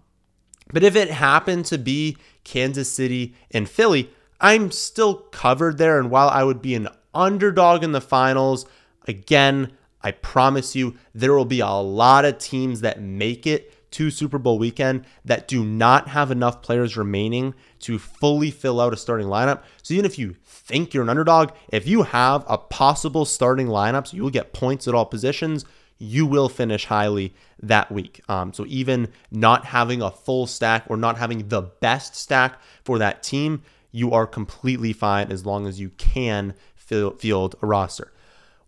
but 0.72 0.82
if 0.82 0.96
it 0.96 1.10
happened 1.10 1.66
to 1.66 1.78
be 1.78 2.16
Kansas 2.44 2.90
City 2.90 3.34
and 3.50 3.68
Philly, 3.68 4.10
I'm 4.40 4.70
still 4.70 5.14
covered 5.14 5.78
there. 5.78 5.98
And 5.98 6.10
while 6.10 6.28
I 6.28 6.44
would 6.44 6.62
be 6.62 6.74
an 6.74 6.88
underdog 7.14 7.84
in 7.84 7.92
the 7.92 8.00
finals, 8.00 8.66
again, 9.06 9.72
I 10.02 10.12
promise 10.12 10.74
you, 10.74 10.96
there 11.14 11.34
will 11.34 11.44
be 11.44 11.60
a 11.60 11.68
lot 11.68 12.24
of 12.24 12.38
teams 12.38 12.80
that 12.80 13.00
make 13.00 13.46
it 13.46 13.69
to 13.92 14.10
Super 14.10 14.38
Bowl 14.38 14.58
weekend 14.58 15.04
that 15.24 15.48
do 15.48 15.64
not 15.64 16.08
have 16.08 16.30
enough 16.30 16.62
players 16.62 16.96
remaining 16.96 17.54
to 17.80 17.98
fully 17.98 18.50
fill 18.50 18.80
out 18.80 18.92
a 18.92 18.96
starting 18.96 19.26
lineup. 19.26 19.62
So 19.82 19.94
even 19.94 20.04
if 20.04 20.18
you 20.18 20.36
think 20.44 20.94
you're 20.94 21.02
an 21.02 21.08
underdog, 21.08 21.50
if 21.72 21.86
you 21.86 22.02
have 22.02 22.44
a 22.48 22.58
possible 22.58 23.24
starting 23.24 23.66
lineup, 23.66 24.08
so 24.08 24.16
you 24.16 24.22
will 24.22 24.30
get 24.30 24.52
points 24.52 24.86
at 24.86 24.94
all 24.94 25.06
positions, 25.06 25.64
you 25.98 26.24
will 26.24 26.48
finish 26.48 26.86
highly 26.86 27.34
that 27.62 27.92
week. 27.92 28.22
Um, 28.28 28.52
so 28.52 28.64
even 28.68 29.08
not 29.30 29.66
having 29.66 30.00
a 30.00 30.10
full 30.10 30.46
stack 30.46 30.84
or 30.88 30.96
not 30.96 31.18
having 31.18 31.48
the 31.48 31.62
best 31.62 32.16
stack 32.16 32.58
for 32.82 32.98
that 32.98 33.22
team, 33.22 33.62
you 33.92 34.12
are 34.12 34.26
completely 34.26 34.92
fine 34.92 35.30
as 35.30 35.44
long 35.44 35.66
as 35.66 35.80
you 35.80 35.90
can 35.90 36.54
field 36.76 37.56
a 37.62 37.66
roster. 37.66 38.12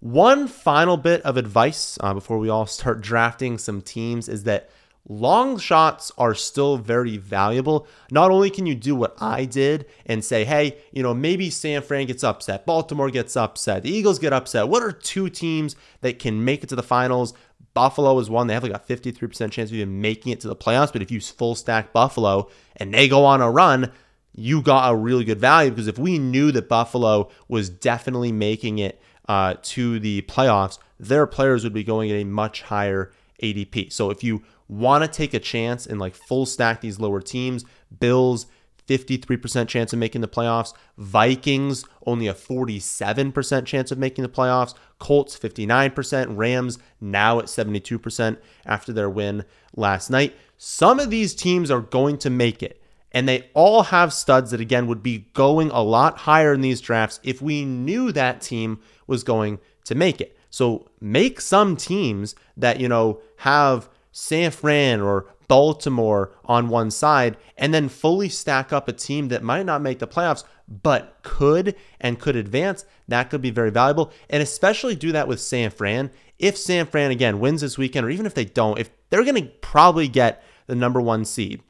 One 0.01 0.49
final 0.49 0.97
bit 0.97 1.23
of 1.23 1.37
advice 1.37 1.97
uh, 2.01 2.13
before 2.13 2.39
we 2.39 2.49
all 2.49 2.67
start 2.67 3.01
drafting 3.01 3.57
some 3.57 3.81
teams 3.81 4.29
is 4.29 4.45
that 4.45 4.69
long 5.09 5.59
shots 5.59 6.13
are 6.17 6.35
still 6.35 6.77
very 6.77 7.17
valuable. 7.17 7.87
Not 8.11 8.31
only 8.31 8.51
can 8.51 8.67
you 8.67 8.75
do 8.75 8.95
what 8.95 9.17
I 9.21 9.45
did 9.45 9.87
and 10.07 10.25
say, 10.25 10.45
hey, 10.45 10.79
you 10.93 11.03
know, 11.03 11.15
maybe 11.15 11.51
San 11.51 11.83
Fran 11.83 12.07
gets 12.07 12.25
upset, 12.25 12.67
Baltimore 12.67 13.11
gets 13.11 13.37
upset, 13.37 13.83
the 13.83 13.91
Eagles 13.91 14.19
get 14.19 14.33
upset. 14.33 14.69
What 14.69 14.83
are 14.83 14.93
two 14.93 15.29
teams 15.29 15.77
that 16.01 16.19
can 16.19 16.45
make 16.45 16.63
it 16.63 16.69
to 16.69 16.77
the 16.77 16.83
finals? 16.83 17.35
Buffalo 17.75 18.19
is 18.19 18.29
one. 18.29 18.47
They 18.47 18.55
have 18.55 18.63
like 18.63 18.73
a 18.73 18.79
53% 18.79 19.51
chance 19.51 19.71
of 19.71 19.75
even 19.75 20.01
making 20.01 20.33
it 20.33 20.41
to 20.41 20.49
the 20.49 20.57
playoffs. 20.57 20.93
But 20.93 21.03
if 21.03 21.11
you 21.11 21.21
full 21.21 21.55
stack 21.55 21.93
Buffalo 21.93 22.51
and 22.77 22.93
they 22.93 23.09
go 23.09 23.25
on 23.25 23.41
a 23.41 23.51
run, 23.51 23.91
you 24.35 24.63
got 24.63 24.93
a 24.93 24.97
really 24.97 25.25
good 25.25 25.41
value 25.41 25.71
because 25.71 25.89
if 25.89 25.99
we 25.99 26.19
knew 26.19 26.53
that 26.53 26.69
Buffalo 26.69 27.31
was 27.49 27.69
definitely 27.69 28.33
making 28.33 28.79
it 28.79 29.01
uh, 29.29 29.55
to 29.63 29.99
the 29.99 30.23
playoffs, 30.23 30.79
their 30.99 31.27
players 31.27 31.65
would 31.65 31.73
be 31.73 31.85
going 31.85 32.11
at 32.11 32.17
a 32.17 32.25
much 32.25 32.63
higher 32.63 33.13
ADP. 33.43 33.93
So 33.93 34.11
if 34.11 34.23
you 34.23 34.43
want 34.79 35.05
to 35.05 35.09
take 35.09 35.35
a 35.35 35.39
chance 35.39 35.87
and 35.87 36.01
like 36.01 36.15
full 36.15 36.47
stack 36.47 36.81
these 36.81 36.99
lower 36.99 37.21
teams, 37.21 37.65
Bills 38.01 38.47
53% 38.89 39.69
chance 39.69 39.93
of 39.93 39.99
making 39.99 40.21
the 40.21 40.29
playoffs, 40.29 40.75
Vikings 40.99 41.85
only 42.07 42.27
a 42.27 42.35
47% 42.35 43.65
chance 43.65 43.93
of 43.93 43.99
making 43.99 44.23
the 44.23 44.29
playoffs, 44.29 44.75
Colts 44.99 45.39
59%, 45.39 46.37
Rams 46.37 46.79
now 47.01 47.39
at 47.39 47.47
72% 47.47 48.39
after 48.67 48.93
their 48.93 49.09
win 49.09 49.45
last 49.77 50.11
night. 50.11 50.37
Some 50.59 50.99
of 50.99 51.11
these 51.11 51.35
teams 51.35 51.71
are 51.71 51.81
going 51.81 52.19
to 52.19 52.31
make 52.31 52.63
it. 52.63 52.81
And 53.15 53.29
they 53.29 53.51
all 53.53 53.85
have 53.85 54.13
studs 54.13 54.53
that, 54.53 54.61
again, 54.61 54.87
would 54.87 55.03
be 55.03 55.27
going 55.35 55.71
a 55.71 55.83
lot 55.83 56.19
higher 56.19 56.55
in 56.55 56.63
these 56.63 56.81
drafts 56.81 57.21
if 57.23 57.43
we 57.43 57.65
knew 57.65 58.11
that 58.11 58.41
team 58.41 58.81
was 59.07 59.23
going 59.23 59.59
to 59.85 59.95
make 59.95 60.21
it. 60.21 60.37
So 60.49 60.89
make 60.99 61.41
some 61.41 61.77
teams 61.77 62.35
that, 62.57 62.81
you 62.81 62.89
know, 62.89 63.21
have 63.39 63.91
San 64.13 64.51
Fran 64.51 65.01
or 65.01 65.27
Baltimore 65.49 66.33
on 66.45 66.69
one 66.69 66.91
side 66.91 67.37
and 67.57 67.75
then 67.75 67.89
fully 67.89 68.29
stack 68.29 68.73
up 68.73 68.89
a 68.89 68.93
team 68.93 69.29
that 69.29 69.43
might 69.43 69.67
not 69.67 69.83
make 69.83 69.99
the 69.99 70.07
playoffs 70.07 70.45
but 70.69 71.19
could 71.23 71.75
and 72.01 72.19
could 72.19 72.37
advance. 72.37 72.85
That 73.09 73.31
could 73.31 73.43
be 73.43 73.51
very 73.51 73.71
valuable. 73.71 74.13
And 74.31 74.43
especially 74.43 74.95
do 74.95 75.13
that 75.13 75.29
with 75.29 75.41
San 75.41 75.71
Fran. 75.71 76.11
If 76.39 76.57
San 76.57 76.87
Fran 76.87 77.11
again 77.11 77.41
wins 77.41 77.61
this 77.61 77.77
weekend, 77.77 78.07
or 78.07 78.11
even 78.11 78.27
if 78.27 78.35
they 78.35 78.45
don't, 78.45 78.79
if 78.79 78.91
they're 79.11 79.25
going 79.25 79.43
to 79.43 79.51
probably 79.61 80.09
get 80.09 80.43
the 80.67 80.75
number 80.75 81.01
one 81.01 81.25
seed, 81.25 81.63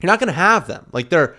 you're 0.00 0.10
not 0.10 0.18
going 0.18 0.28
to 0.28 0.32
have 0.32 0.66
them. 0.66 0.88
Like 0.92 1.10
they're 1.10 1.36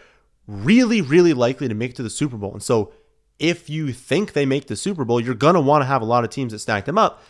really, 0.47 1.01
really 1.01 1.33
likely 1.33 1.67
to 1.67 1.75
make 1.75 1.91
it 1.91 1.95
to 1.97 2.03
the 2.03 2.09
Super 2.09 2.37
Bowl. 2.37 2.53
And 2.53 2.63
so 2.63 2.93
if 3.37 3.69
you 3.69 3.93
think 3.93 4.33
they 4.33 4.45
make 4.45 4.67
the 4.67 4.75
Super 4.75 5.05
Bowl, 5.05 5.19
you're 5.19 5.35
going 5.35 5.55
to 5.55 5.61
want 5.61 5.81
to 5.81 5.87
have 5.87 6.01
a 6.01 6.05
lot 6.05 6.23
of 6.23 6.29
teams 6.29 6.51
that 6.51 6.59
stack 6.59 6.85
them 6.85 6.97
up. 6.97 7.21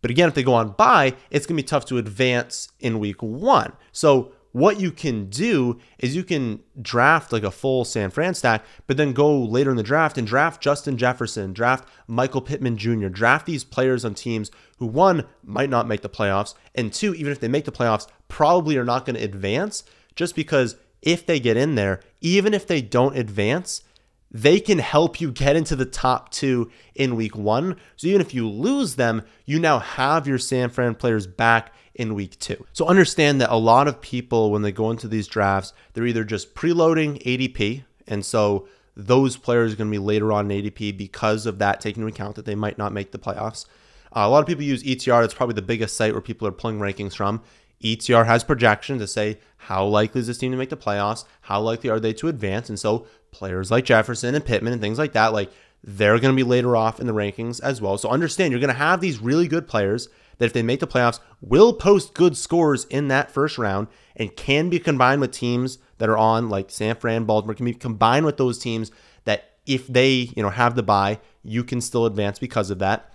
But 0.00 0.10
again, 0.10 0.28
if 0.28 0.34
they 0.34 0.42
go 0.42 0.54
on 0.54 0.70
bye, 0.70 1.14
it's 1.30 1.46
going 1.46 1.56
to 1.56 1.62
be 1.62 1.66
tough 1.66 1.86
to 1.86 1.98
advance 1.98 2.68
in 2.80 2.98
week 2.98 3.22
one. 3.22 3.72
So 3.92 4.32
what 4.52 4.80
you 4.80 4.90
can 4.90 5.26
do 5.26 5.78
is 5.98 6.16
you 6.16 6.24
can 6.24 6.60
draft 6.80 7.32
like 7.32 7.42
a 7.42 7.50
full 7.50 7.84
San 7.84 8.10
Fran 8.10 8.34
stack, 8.34 8.64
but 8.86 8.96
then 8.96 9.12
go 9.12 9.38
later 9.38 9.70
in 9.70 9.76
the 9.76 9.82
draft 9.82 10.16
and 10.16 10.26
draft 10.26 10.62
Justin 10.62 10.96
Jefferson, 10.96 11.52
draft 11.52 11.88
Michael 12.06 12.40
Pittman 12.40 12.76
Jr., 12.76 13.08
draft 13.08 13.46
these 13.46 13.64
players 13.64 14.04
on 14.04 14.14
teams 14.14 14.50
who 14.78 14.86
one 14.86 15.26
might 15.44 15.70
not 15.70 15.86
make 15.86 16.02
the 16.02 16.08
playoffs, 16.08 16.54
and 16.74 16.92
two, 16.92 17.14
even 17.14 17.30
if 17.30 17.40
they 17.40 17.48
make 17.48 17.66
the 17.66 17.72
playoffs, 17.72 18.08
probably 18.28 18.76
are 18.76 18.84
not 18.84 19.04
going 19.04 19.16
to 19.16 19.24
advance 19.24 19.84
just 20.16 20.34
because 20.34 20.76
if 21.02 21.24
they 21.26 21.38
get 21.38 21.56
in 21.56 21.74
there, 21.74 22.00
even 22.20 22.54
if 22.54 22.66
they 22.66 22.80
don't 22.80 23.16
advance, 23.16 23.82
they 24.30 24.60
can 24.60 24.78
help 24.78 25.20
you 25.20 25.32
get 25.32 25.56
into 25.56 25.74
the 25.74 25.86
top 25.86 26.30
two 26.30 26.70
in 26.94 27.16
week 27.16 27.34
one. 27.34 27.76
So 27.96 28.06
even 28.08 28.20
if 28.20 28.34
you 28.34 28.48
lose 28.48 28.96
them, 28.96 29.22
you 29.46 29.58
now 29.58 29.78
have 29.78 30.26
your 30.26 30.38
San 30.38 30.68
Fran 30.70 30.94
players 30.94 31.26
back 31.26 31.72
in 31.94 32.14
week 32.14 32.38
two. 32.38 32.66
So 32.72 32.86
understand 32.86 33.40
that 33.40 33.50
a 33.50 33.56
lot 33.56 33.88
of 33.88 34.00
people, 34.00 34.50
when 34.50 34.62
they 34.62 34.72
go 34.72 34.90
into 34.90 35.08
these 35.08 35.26
drafts, 35.26 35.72
they're 35.92 36.06
either 36.06 36.24
just 36.24 36.54
preloading 36.54 37.22
ADP. 37.24 37.84
And 38.06 38.24
so 38.24 38.68
those 38.94 39.36
players 39.36 39.72
are 39.72 39.76
going 39.76 39.90
to 39.90 39.98
be 39.98 40.04
later 40.04 40.32
on 40.32 40.50
in 40.50 40.62
ADP 40.62 40.96
because 40.96 41.46
of 41.46 41.58
that, 41.58 41.80
taking 41.80 42.02
into 42.02 42.12
account 42.12 42.36
that 42.36 42.44
they 42.44 42.54
might 42.54 42.78
not 42.78 42.92
make 42.92 43.12
the 43.12 43.18
playoffs. 43.18 43.66
Uh, 44.14 44.20
a 44.20 44.28
lot 44.28 44.40
of 44.40 44.46
people 44.46 44.64
use 44.64 44.82
ETR. 44.82 45.22
That's 45.22 45.34
probably 45.34 45.54
the 45.54 45.62
biggest 45.62 45.96
site 45.96 46.12
where 46.12 46.20
people 46.20 46.46
are 46.48 46.52
pulling 46.52 46.78
rankings 46.78 47.14
from. 47.14 47.42
ETR 47.82 48.26
has 48.26 48.42
projections 48.42 49.00
to 49.00 49.06
say 49.06 49.38
how 49.62 49.84
likely 49.84 50.20
is 50.20 50.26
this 50.26 50.38
team 50.38 50.50
to 50.50 50.58
make 50.58 50.70
the 50.70 50.76
playoffs, 50.76 51.24
how 51.42 51.60
likely 51.60 51.90
are 51.90 52.00
they 52.00 52.12
to 52.14 52.28
advance, 52.28 52.68
and 52.68 52.78
so 52.78 53.06
players 53.30 53.70
like 53.70 53.84
Jefferson 53.84 54.34
and 54.34 54.44
Pittman 54.44 54.72
and 54.72 54.82
things 54.82 54.98
like 54.98 55.12
that, 55.12 55.32
like 55.32 55.50
they're 55.82 56.18
going 56.18 56.34
to 56.34 56.44
be 56.44 56.48
later 56.48 56.76
off 56.76 57.00
in 57.00 57.06
the 57.06 57.12
rankings 57.12 57.60
as 57.62 57.80
well. 57.80 57.98
So 57.98 58.08
understand 58.08 58.52
you're 58.52 58.60
going 58.60 58.68
to 58.68 58.74
have 58.74 59.00
these 59.00 59.20
really 59.20 59.48
good 59.48 59.68
players 59.68 60.08
that 60.38 60.46
if 60.46 60.52
they 60.52 60.62
make 60.62 60.80
the 60.80 60.86
playoffs 60.86 61.20
will 61.40 61.72
post 61.72 62.14
good 62.14 62.36
scores 62.36 62.84
in 62.86 63.08
that 63.08 63.30
first 63.30 63.58
round 63.58 63.88
and 64.16 64.34
can 64.36 64.68
be 64.68 64.78
combined 64.78 65.20
with 65.20 65.32
teams 65.32 65.78
that 65.98 66.08
are 66.08 66.18
on 66.18 66.48
like 66.48 66.70
San 66.70 66.96
Fran, 66.96 67.24
Baltimore 67.24 67.54
can 67.54 67.66
be 67.66 67.74
combined 67.74 68.26
with 68.26 68.36
those 68.36 68.58
teams 68.58 68.90
that 69.24 69.50
if 69.66 69.86
they, 69.86 70.30
you 70.36 70.42
know, 70.42 70.50
have 70.50 70.74
the 70.74 70.82
bye, 70.82 71.20
you 71.42 71.62
can 71.64 71.80
still 71.80 72.06
advance 72.06 72.38
because 72.38 72.70
of 72.70 72.78
that. 72.78 73.12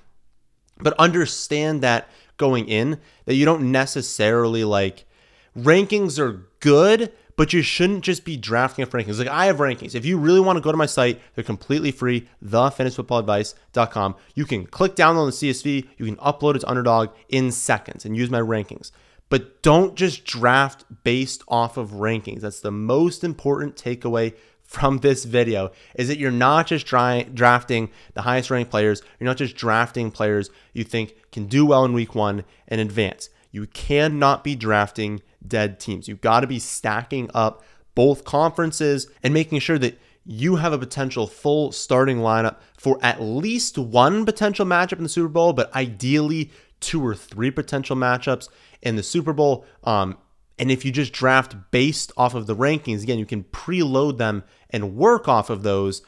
But 0.80 0.94
understand 1.00 1.82
that 1.82 2.10
going 2.38 2.68
in 2.68 3.00
that 3.26 3.36
you 3.36 3.46
don't 3.46 3.72
necessarily 3.72 4.64
like 4.64 5.06
rankings 5.58 6.20
are 6.20 6.48
good, 6.60 7.12
but 7.36 7.54
you 7.54 7.62
shouldn't 7.62 8.04
just 8.04 8.26
be 8.26 8.38
drafting 8.38 8.84
off 8.84 8.92
rankings. 8.92 9.18
Like 9.18 9.28
I 9.28 9.46
have 9.46 9.58
rankings. 9.58 9.96
If 9.96 10.06
you 10.06 10.18
really 10.18 10.40
want 10.40 10.58
to 10.58 10.62
go 10.62 10.72
to 10.72 10.78
my 10.78 10.86
site, 10.86 11.22
they're 11.36 11.44
completely 11.44 11.92
free, 11.92 12.28
thefantasyfootballadvice.com. 12.46 14.16
You 14.36 14.46
can 14.46 14.68
click 14.68 14.96
down 14.96 15.18
on 15.18 15.26
the 15.26 15.32
CSV, 15.32 15.88
you 15.98 16.06
can 16.06 16.18
upload 16.18 16.56
it 16.56 16.60
to 16.60 16.70
Underdog 16.70 17.10
in 17.30 17.52
seconds 17.52 18.06
and 18.06 18.16
use 18.16 18.30
my 18.30 18.40
rankings. 18.40 18.92
But 19.30 19.64
don't 19.64 19.96
just 19.96 20.26
draft 20.26 20.86
based 21.04 21.44
off 21.48 21.78
of 21.78 21.92
rankings. 21.92 22.42
That's 22.42 22.60
the 22.60 22.72
most 22.72 23.24
important 23.24 23.76
takeaway 23.76 24.36
from 24.64 25.00
this 25.00 25.24
video 25.26 25.72
is 25.96 26.08
that 26.08 26.18
you're 26.18 26.32
not 26.32 26.68
just 26.68 26.86
trying 26.86 27.34
drafting 27.34 27.90
the 28.14 28.24
highest 28.24 28.50
ranked 28.50 28.72
players. 28.72 29.02
You're 29.20 29.28
not 29.28 29.38
just 29.38 29.56
drafting 29.56 30.12
players 30.12 30.50
you 30.74 30.84
think 30.84 31.16
can 31.32 31.46
do 31.46 31.66
well 31.66 31.86
in 31.86 31.94
week 31.94 32.16
one 32.16 32.44
and 32.68 32.82
advance. 32.82 33.30
You 33.52 33.68
cannot 33.68 34.44
be 34.44 34.56
drafting 34.56 35.22
dead 35.48 35.80
teams. 35.80 36.08
You've 36.08 36.22
got 36.22 36.42
to 36.42 36.48
be 36.48 36.60
stacking 36.60 37.30
up 37.34 37.64
both 37.96 38.24
conferences 38.24 39.08
and 39.22 39.34
making 39.34 39.60
sure 39.60 39.78
that 39.78 40.00
you 40.26 40.56
have 40.56 40.74
a 40.74 40.78
potential 40.78 41.28
full 41.28 41.72
starting 41.72 42.18
lineup 42.20 42.58
for 42.78 42.98
at 43.02 43.22
least 43.22 43.78
one 43.78 44.26
potential 44.26 44.66
matchup 44.66 44.98
in 44.98 45.04
the 45.04 45.10
Super 45.10 45.28
Bowl, 45.28 45.54
but 45.54 45.74
ideally 45.76 46.52
two 46.80 47.06
or 47.06 47.16
three 47.16 47.52
potential 47.52 47.96
matchups 47.96 48.50
in 48.82 48.96
the 48.96 49.04
Super 49.04 49.34
Bowl. 49.34 49.66
Um, 49.84 50.18
and 50.58 50.72
if 50.72 50.86
you 50.86 50.92
just 50.92 51.14
draft 51.14 51.56
based 51.72 52.12
off 52.16 52.36
of 52.36 52.48
the 52.48 52.56
rankings, 52.56 53.04
again, 53.04 53.20
you 53.20 53.26
can 53.26 53.44
preload 53.46 54.18
them 54.18 54.44
and 54.70 54.96
work 54.96 55.28
off 55.28 55.50
of 55.50 55.64
those. 55.64 56.02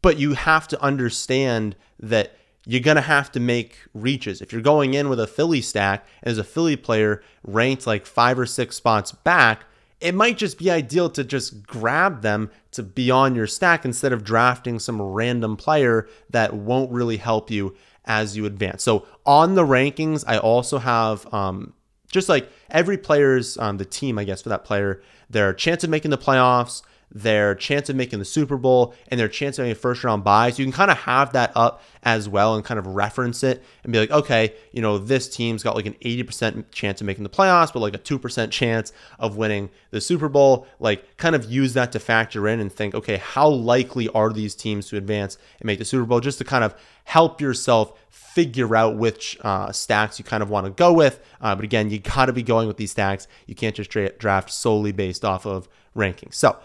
But 0.00 0.18
you 0.18 0.34
have 0.34 0.68
to 0.68 0.80
understand 0.80 1.76
that 1.98 2.36
you're 2.66 2.80
going 2.80 2.96
to 2.96 3.00
have 3.00 3.32
to 3.32 3.40
make 3.40 3.78
reaches. 3.94 4.40
If 4.40 4.52
you're 4.52 4.60
going 4.60 4.94
in 4.94 5.08
with 5.08 5.20
a 5.20 5.26
Philly 5.26 5.60
stack 5.62 6.06
and 6.22 6.30
as 6.30 6.38
a 6.38 6.44
Philly 6.44 6.76
player 6.76 7.22
ranked 7.42 7.86
like 7.86 8.06
five 8.06 8.38
or 8.38 8.46
six 8.46 8.76
spots 8.76 9.12
back, 9.12 9.64
it 10.00 10.14
might 10.14 10.38
just 10.38 10.58
be 10.58 10.70
ideal 10.70 11.10
to 11.10 11.24
just 11.24 11.66
grab 11.66 12.22
them 12.22 12.50
to 12.72 12.82
be 12.82 13.10
on 13.10 13.34
your 13.34 13.46
stack 13.46 13.84
instead 13.84 14.12
of 14.12 14.22
drafting 14.22 14.78
some 14.78 15.00
random 15.00 15.56
player 15.56 16.08
that 16.30 16.54
won't 16.54 16.92
really 16.92 17.16
help 17.16 17.50
you 17.50 17.74
as 18.04 18.36
you 18.36 18.46
advance. 18.46 18.82
So 18.82 19.06
on 19.26 19.54
the 19.54 19.64
rankings, 19.64 20.24
I 20.26 20.38
also 20.38 20.78
have 20.78 21.32
um, 21.32 21.74
just 22.10 22.28
like 22.28 22.50
every 22.70 22.96
player's 22.96 23.58
um, 23.58 23.78
the 23.78 23.84
team, 23.84 24.18
I 24.18 24.24
guess, 24.24 24.42
for 24.42 24.48
that 24.50 24.64
player, 24.64 25.02
their 25.28 25.52
chance 25.52 25.84
of 25.84 25.90
making 25.90 26.10
the 26.10 26.18
playoffs, 26.18 26.82
their 27.10 27.54
chance 27.54 27.88
of 27.88 27.96
making 27.96 28.18
the 28.18 28.24
Super 28.24 28.56
Bowl, 28.56 28.94
and 29.08 29.18
their 29.18 29.28
chance 29.28 29.58
of 29.58 29.62
having 29.62 29.72
a 29.72 29.74
first 29.74 30.04
round 30.04 30.24
bye. 30.24 30.50
So 30.50 30.58
you 30.58 30.66
can 30.66 30.72
kind 30.72 30.90
of 30.90 30.98
have 30.98 31.32
that 31.32 31.52
up 31.54 31.82
as 32.02 32.28
well 32.28 32.54
and 32.54 32.64
kind 32.64 32.78
of 32.78 32.86
reference 32.86 33.42
it 33.42 33.62
and 33.82 33.92
be 33.92 33.98
like, 33.98 34.10
okay, 34.10 34.54
you 34.72 34.80
know, 34.82 34.98
this 34.98 35.28
team's 35.28 35.62
got 35.62 35.74
like 35.74 35.86
an 35.86 35.94
80% 35.94 36.66
chance 36.70 37.00
of 37.00 37.06
making 37.06 37.24
the 37.24 37.30
playoffs, 37.30 37.72
but 37.72 37.80
like 37.80 37.94
a 37.94 37.98
2% 37.98 38.50
chance 38.50 38.92
of 39.18 39.36
winning 39.36 39.70
the 39.90 40.00
Super 40.00 40.28
Bowl. 40.28 40.66
Like, 40.78 41.16
kind 41.16 41.34
of 41.34 41.50
use 41.50 41.74
that 41.74 41.92
to 41.92 41.98
factor 41.98 42.46
in 42.48 42.60
and 42.60 42.72
think, 42.72 42.94
okay, 42.94 43.16
how 43.16 43.48
likely 43.48 44.08
are 44.10 44.32
these 44.32 44.54
teams 44.54 44.88
to 44.88 44.96
advance 44.96 45.38
and 45.60 45.66
make 45.66 45.78
the 45.78 45.84
Super 45.84 46.04
Bowl 46.04 46.20
just 46.20 46.38
to 46.38 46.44
kind 46.44 46.64
of 46.64 46.74
help 47.04 47.40
yourself 47.40 47.98
figure 48.10 48.76
out 48.76 48.96
which 48.96 49.36
uh, 49.40 49.72
stacks 49.72 50.18
you 50.18 50.24
kind 50.24 50.42
of 50.42 50.50
want 50.50 50.66
to 50.66 50.70
go 50.70 50.92
with. 50.92 51.20
Uh, 51.40 51.54
but 51.54 51.64
again, 51.64 51.90
you 51.90 51.98
got 51.98 52.26
to 52.26 52.32
be 52.32 52.42
going 52.42 52.68
with 52.68 52.76
these 52.76 52.90
stacks. 52.90 53.26
You 53.46 53.54
can't 53.54 53.74
just 53.74 53.90
draft 54.18 54.50
solely 54.50 54.92
based 54.92 55.24
off 55.24 55.46
of 55.46 55.68
rankings. 55.96 56.34
So, 56.34 56.56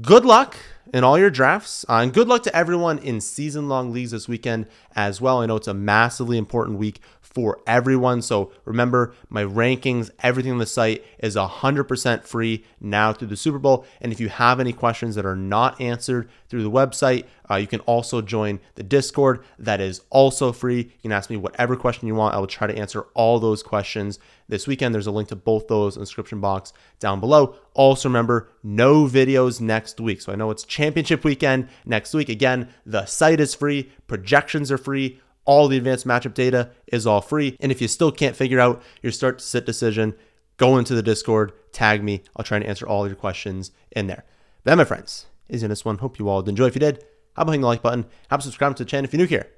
good 0.00 0.24
luck 0.24 0.56
in 0.92 1.04
all 1.04 1.18
your 1.18 1.30
drafts. 1.30 1.84
Uh, 1.88 2.00
and 2.02 2.12
good 2.12 2.28
luck 2.28 2.42
to 2.44 2.56
everyone 2.56 2.98
in 2.98 3.20
season 3.20 3.68
long 3.68 3.92
leagues 3.92 4.12
this 4.12 4.28
weekend 4.28 4.66
as 4.94 5.20
well. 5.20 5.40
I 5.40 5.46
know 5.46 5.56
it's 5.56 5.68
a 5.68 5.74
massively 5.74 6.38
important 6.38 6.78
week 6.78 7.00
for 7.36 7.60
everyone. 7.66 8.22
So 8.22 8.50
remember, 8.64 9.12
my 9.28 9.44
rankings, 9.44 10.08
everything 10.20 10.52
on 10.52 10.58
the 10.58 10.64
site 10.64 11.04
is 11.18 11.36
100% 11.36 12.24
free 12.24 12.64
now 12.80 13.12
through 13.12 13.28
the 13.28 13.36
Super 13.36 13.58
Bowl. 13.58 13.84
And 14.00 14.10
if 14.10 14.20
you 14.20 14.30
have 14.30 14.58
any 14.58 14.72
questions 14.72 15.16
that 15.16 15.26
are 15.26 15.36
not 15.36 15.78
answered 15.78 16.30
through 16.48 16.62
the 16.62 16.70
website, 16.70 17.26
uh, 17.50 17.56
you 17.56 17.66
can 17.66 17.80
also 17.80 18.22
join 18.22 18.58
the 18.76 18.82
Discord. 18.82 19.44
That 19.58 19.82
is 19.82 20.00
also 20.08 20.50
free. 20.50 20.78
You 20.78 21.02
can 21.02 21.12
ask 21.12 21.28
me 21.28 21.36
whatever 21.36 21.76
question 21.76 22.08
you 22.08 22.14
want. 22.14 22.34
I 22.34 22.38
will 22.38 22.46
try 22.46 22.66
to 22.66 22.78
answer 22.78 23.02
all 23.12 23.38
those 23.38 23.62
questions 23.62 24.18
this 24.48 24.66
weekend. 24.66 24.94
There's 24.94 25.06
a 25.06 25.10
link 25.10 25.28
to 25.28 25.36
both 25.36 25.68
those 25.68 25.94
in 25.94 26.00
the 26.00 26.06
description 26.06 26.40
box 26.40 26.72
down 27.00 27.20
below. 27.20 27.56
Also, 27.74 28.08
remember, 28.08 28.48
no 28.62 29.04
videos 29.04 29.60
next 29.60 30.00
week. 30.00 30.22
So 30.22 30.32
I 30.32 30.36
know 30.36 30.50
it's 30.50 30.64
championship 30.64 31.22
weekend 31.22 31.68
next 31.84 32.14
week. 32.14 32.30
Again, 32.30 32.70
the 32.86 33.04
site 33.04 33.40
is 33.40 33.54
free, 33.54 33.90
projections 34.06 34.72
are 34.72 34.78
free 34.78 35.20
all 35.46 35.68
the 35.68 35.78
advanced 35.78 36.06
matchup 36.06 36.34
data 36.34 36.70
is 36.88 37.06
all 37.06 37.20
free. 37.20 37.56
And 37.60 37.72
if 37.72 37.80
you 37.80 37.88
still 37.88 38.12
can't 38.12 38.36
figure 38.36 38.60
out 38.60 38.82
your 39.02 39.12
start 39.12 39.38
to 39.38 39.44
sit 39.44 39.64
decision, 39.64 40.14
go 40.56 40.76
into 40.76 40.94
the 40.94 41.02
Discord, 41.02 41.52
tag 41.72 42.04
me. 42.04 42.22
I'll 42.36 42.44
try 42.44 42.58
and 42.58 42.66
answer 42.66 42.86
all 42.86 43.06
your 43.06 43.16
questions 43.16 43.70
in 43.92 44.06
there. 44.06 44.24
That, 44.64 44.76
my 44.76 44.84
friends, 44.84 45.26
is 45.48 45.62
in 45.62 45.70
this 45.70 45.84
one. 45.84 45.98
Hope 45.98 46.18
you 46.18 46.28
all 46.28 46.46
enjoy. 46.46 46.66
If 46.66 46.74
you 46.74 46.80
did, 46.80 47.04
how 47.34 47.42
about 47.42 47.52
hitting 47.52 47.62
the 47.62 47.68
like 47.68 47.82
button? 47.82 48.06
About 48.26 48.42
subscribing 48.42 48.74
to 48.76 48.84
the 48.84 48.90
channel 48.90 49.04
if 49.04 49.12
you're 49.12 49.18
new 49.18 49.26
here? 49.26 49.48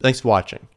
Thanks 0.00 0.20
for 0.20 0.28
watching. 0.28 0.68